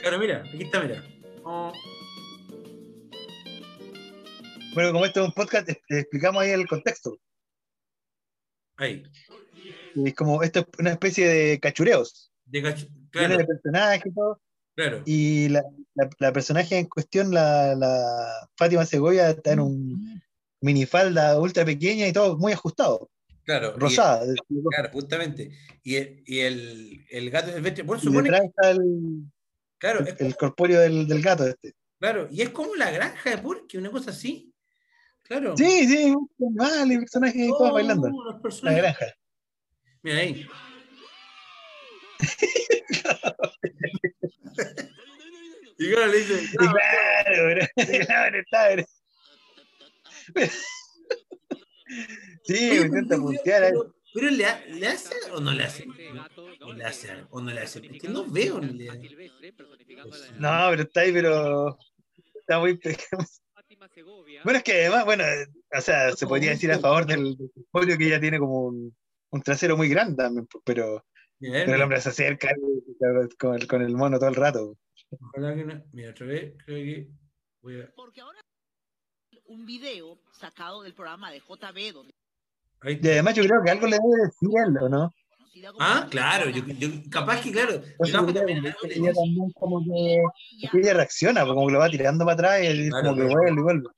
[0.00, 1.02] Claro, mira, aquí está, mira.
[1.44, 1.72] Oh,
[4.74, 7.18] Bueno, como esto es un podcast, eh, explicamos ahí el contexto.
[8.76, 9.02] ahí.
[10.04, 12.32] Es como, esto es una especie de cachureos.
[12.44, 14.40] De Viene claro, de y todo.
[14.76, 15.02] claro.
[15.04, 15.64] Y la,
[15.94, 20.22] la, la personaje en cuestión, la, la Fátima Segovia, está en un
[20.60, 23.10] minifalda ultra pequeña y todo muy ajustado.
[23.44, 24.24] Claro, Rosada.
[24.70, 25.50] claro, justamente.
[25.82, 27.50] Y el, y el, el gato
[27.84, 28.36] bueno, Y supone que,
[28.70, 28.78] el,
[29.78, 31.74] claro, el, es, el corpóreo del, del gato este.
[31.98, 34.52] claro, y es como la granja de Porky, una cosa así.
[35.22, 35.56] Claro.
[35.56, 36.14] Sí, sí,
[36.98, 38.08] personajes y todos Oh, bailando.
[38.08, 38.82] los La personajes.
[38.82, 39.06] granja.
[40.02, 40.46] Mira ahí.
[45.78, 47.66] y claro, le dice, Y claro,
[48.06, 48.84] claro, está, bro.
[52.44, 53.72] Sí, me intenta puntear ahí.
[53.72, 55.84] pero, pero le, ha- le hace o no le hace.
[56.60, 57.80] O le hace, o no le hace.
[57.80, 58.94] Porque no veo en realidad.
[60.38, 61.78] No, pero está ahí, pero
[62.38, 63.24] está muy pequeño.
[64.44, 65.24] Bueno, es que además, bueno,
[65.76, 68.96] o sea, se podría decir a favor del corpóreo que ella tiene como un,
[69.30, 71.04] un trasero muy grande también, pues, pero,
[71.38, 72.50] Mira, pero el hombre se acerca
[73.38, 74.78] con el, con el mono todo el rato.
[75.20, 75.84] Ojalá que no.
[75.92, 77.08] Mira, otra vez, creo que
[77.62, 77.92] voy a.
[79.50, 82.14] un video sacado del programa de JB donde
[82.84, 85.12] Y además yo creo que algo le debe decir él, ¿o no?
[85.80, 87.82] Ah, claro, yo, yo- capaz que claro.
[87.98, 90.22] Pues creo también- que ella también como que,
[90.70, 93.16] que ella reacciona, pues como que lo va tirando para atrás y él Claro, como
[93.16, 93.88] que vuelve y vuelve.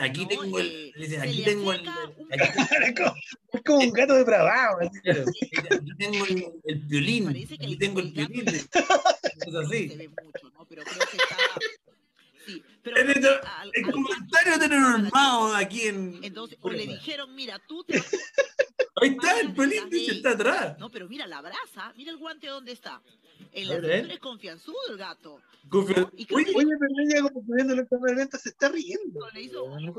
[0.00, 3.14] aquí tengo el, aquí tengo el, aquí es, como,
[3.52, 4.78] es como un gato depravado.
[5.04, 8.44] Claro, aquí tengo el, el violín, aquí tengo el violín.
[9.44, 10.08] Es así.
[12.84, 13.40] En esto-
[13.72, 16.18] el comentario de normado aquí en.
[16.22, 17.94] Entonces, o le dijeron, mira, tú te
[19.00, 20.78] Ahí está, el violín dice, está atrás.
[20.78, 23.02] No, pero mira la brasa, mira el guante dónde está.
[23.52, 25.40] En la cintura es confianzudo el gato.
[25.68, 29.28] Confia- Y Oye, que oye, pero ella como viendo el evento se está riendo.
[29.32, 29.94] le hizo no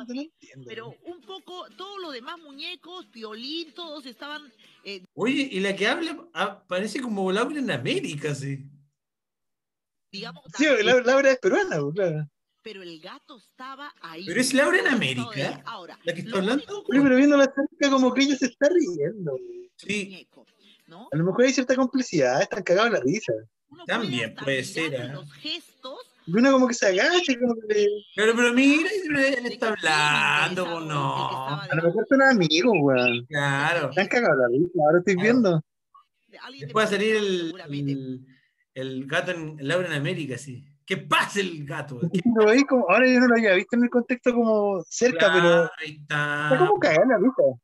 [0.00, 0.64] así, entiendo.
[0.66, 4.52] pero un poco, todos los demás muñecos, Piolín, todos estaban
[4.84, 8.64] eh, Oye, y la que habla ah, parece como Laura en América, sí.
[10.10, 12.28] Digamos, Sí, la- Laura es peruana, pues, claro.
[12.62, 14.24] pero el gato estaba ahí.
[14.26, 15.62] Pero es Laura en América.
[15.64, 16.84] Ahora, la que está hablando.
[16.88, 19.36] Pero viéndola cerca como que ella se está riendo.
[19.76, 20.26] Sí,
[21.12, 23.32] A lo mejor hay cierta complicidad, están cagados en la risa.
[23.86, 24.96] también puede ser.
[25.00, 25.04] ¿ah?
[25.14, 27.86] los gestos, Y uno como que se agacha, como que...
[28.14, 31.48] Pero, pero mira, él está hablando, pues no.
[31.48, 33.24] A lo mejor son amigos, weón.
[33.26, 33.88] Claro.
[33.90, 35.62] Están cagados en la risa, ahora estoy viendo.
[36.58, 38.26] Después va a salir el, el,
[38.74, 40.64] el gato en Laura en América, sí.
[40.84, 42.00] ¿Qué pasa el gato?
[42.12, 45.32] ¿Qué Lo veis como, ahora yo no lo había visto en el contexto como cerca,
[45.32, 46.48] pero ahí está.
[46.52, 47.60] está como la risa.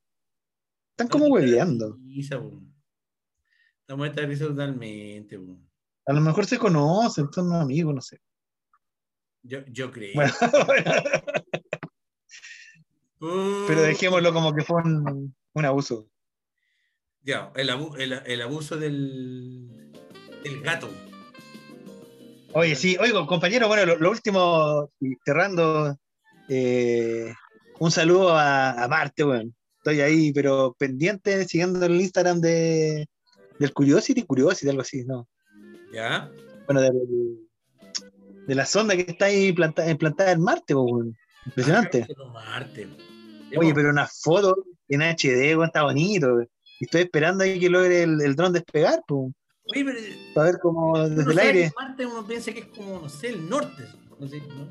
[0.91, 1.97] Están como hueveando.
[1.97, 2.63] Po.
[3.81, 5.59] Estamos esta risa totalmente, po.
[6.07, 8.21] A lo mejor se conocen, son amigos, no sé.
[9.43, 10.15] Yo, yo creo.
[10.15, 10.33] Bueno,
[13.19, 16.09] Uh, pero dejémoslo como que fue un, un abuso.
[17.23, 19.76] Ya, el, abu- el, el abuso del,
[20.49, 20.89] del gato.
[22.53, 24.91] Oye, sí, oigo, compañero, bueno, lo, lo último,
[25.25, 25.97] cerrando,
[26.49, 27.33] eh,
[27.81, 29.51] un saludo a, a Marte, bueno.
[29.79, 33.07] Estoy ahí, pero pendiente, siguiendo el Instagram de,
[33.59, 35.29] del Curiosity, Curiosity, algo así, ¿no?
[35.93, 36.31] ¿Ya?
[36.67, 41.15] Bueno, de, la sonda que está ahí planta- implantada en Marte, weón.
[41.45, 42.07] Impresionante.
[42.33, 42.89] Marte.
[43.57, 44.57] Oye, pero una foto
[44.89, 46.41] en HD, weón, está bonito.
[46.81, 49.33] estoy esperando ahí que logre el, el dron despegar, pues,
[49.69, 49.99] Oye, pero
[50.35, 51.73] para ver cómo desde el aire.
[51.77, 53.85] Marte uno piensa que es como, no sé, el norte.
[54.19, 54.69] No sé, ¿no?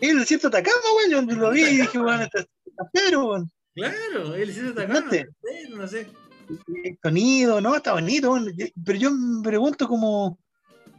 [0.00, 0.76] El desierto de Atacama,
[1.10, 2.46] yo lo vi y dije, weón, está,
[2.92, 3.50] Pedro, weón.
[3.74, 4.92] Claro, él se está acá.
[4.92, 5.28] Marte.
[5.70, 6.06] No sé.
[6.84, 8.34] el sonido, no, está bonito,
[8.84, 10.38] pero yo me pregunto como,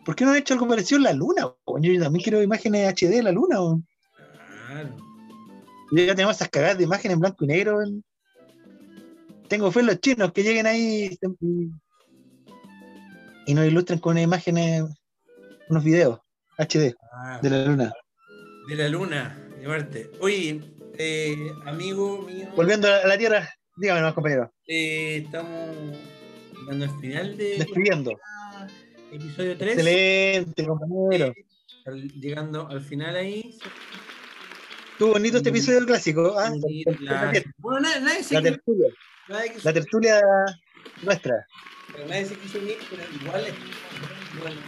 [0.06, 1.44] ¿por qué no han hecho algo parecido en la luna?
[1.44, 3.58] Yo también quiero imágenes HD de la luna.
[4.68, 4.96] Claro.
[5.92, 7.80] Ya tenemos esas cagadas de imágenes en blanco y negro.
[9.48, 11.18] Tengo fe en los chinos que lleguen ahí
[13.48, 14.84] y, nos ilustren con unas imágenes,
[15.70, 16.20] unos videos
[16.58, 17.94] HD Ah, de la luna.
[18.70, 20.12] de la luna, de Marte.
[20.20, 20.62] Oye,
[20.98, 22.48] eh, amigo mío.
[22.56, 24.52] Volviendo a la Tierra, dígame más, compañero.
[24.68, 25.70] eh, estamos
[26.62, 28.12] llegando al final de Despidiendo.
[29.12, 29.74] episodio 3.
[29.74, 31.34] Excelente, compañero.
[32.20, 33.58] Llegando al final ahí.
[34.94, 36.38] Estuvo bonito este episodio clásico.
[36.38, 36.52] ¿ah?
[37.00, 38.88] La- bueno, nadie, nadie se La tertulia.
[39.30, 40.22] nadie La tertulia
[41.04, 41.46] nuestra.
[41.92, 43.54] Pero nadie se quiso unir, pero igual es.
[44.40, 44.62] Bueno,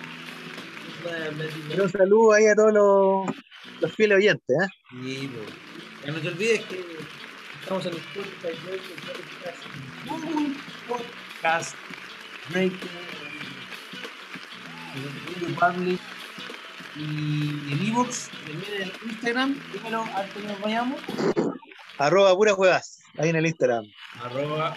[1.04, 3.36] bueno, un saludo ahí a todos los,
[3.82, 4.58] los fieles oyentes.
[4.62, 4.68] ¿eh?
[5.04, 5.30] Sí,
[6.06, 6.84] no te olvides que
[7.62, 9.60] estamos en el podcast,
[10.08, 10.56] Google
[10.88, 11.76] Podcast
[12.50, 12.90] Breaker,
[15.42, 16.02] en Public
[16.96, 19.62] y el Evox, también en Instagram.
[19.72, 21.00] Dímelo antes que nos vayamos.
[21.98, 23.00] Arroba puras huevas.
[23.18, 23.86] Ahí en el Instagram.
[24.24, 24.76] Arroba.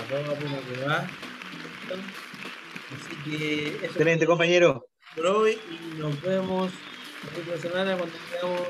[0.00, 1.06] Arroba pura que va.
[2.96, 4.86] Así que eso Excelente, compañero.
[5.14, 6.72] por hoy y nos vemos
[7.24, 8.68] la próxima semana cuando tengamos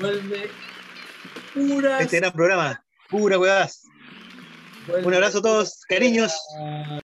[0.00, 0.50] vuelve
[1.54, 2.84] puras Este gran programa.
[3.08, 3.82] Pura huevas.
[4.88, 5.80] Un abrazo a todos.
[5.88, 6.32] Cariños.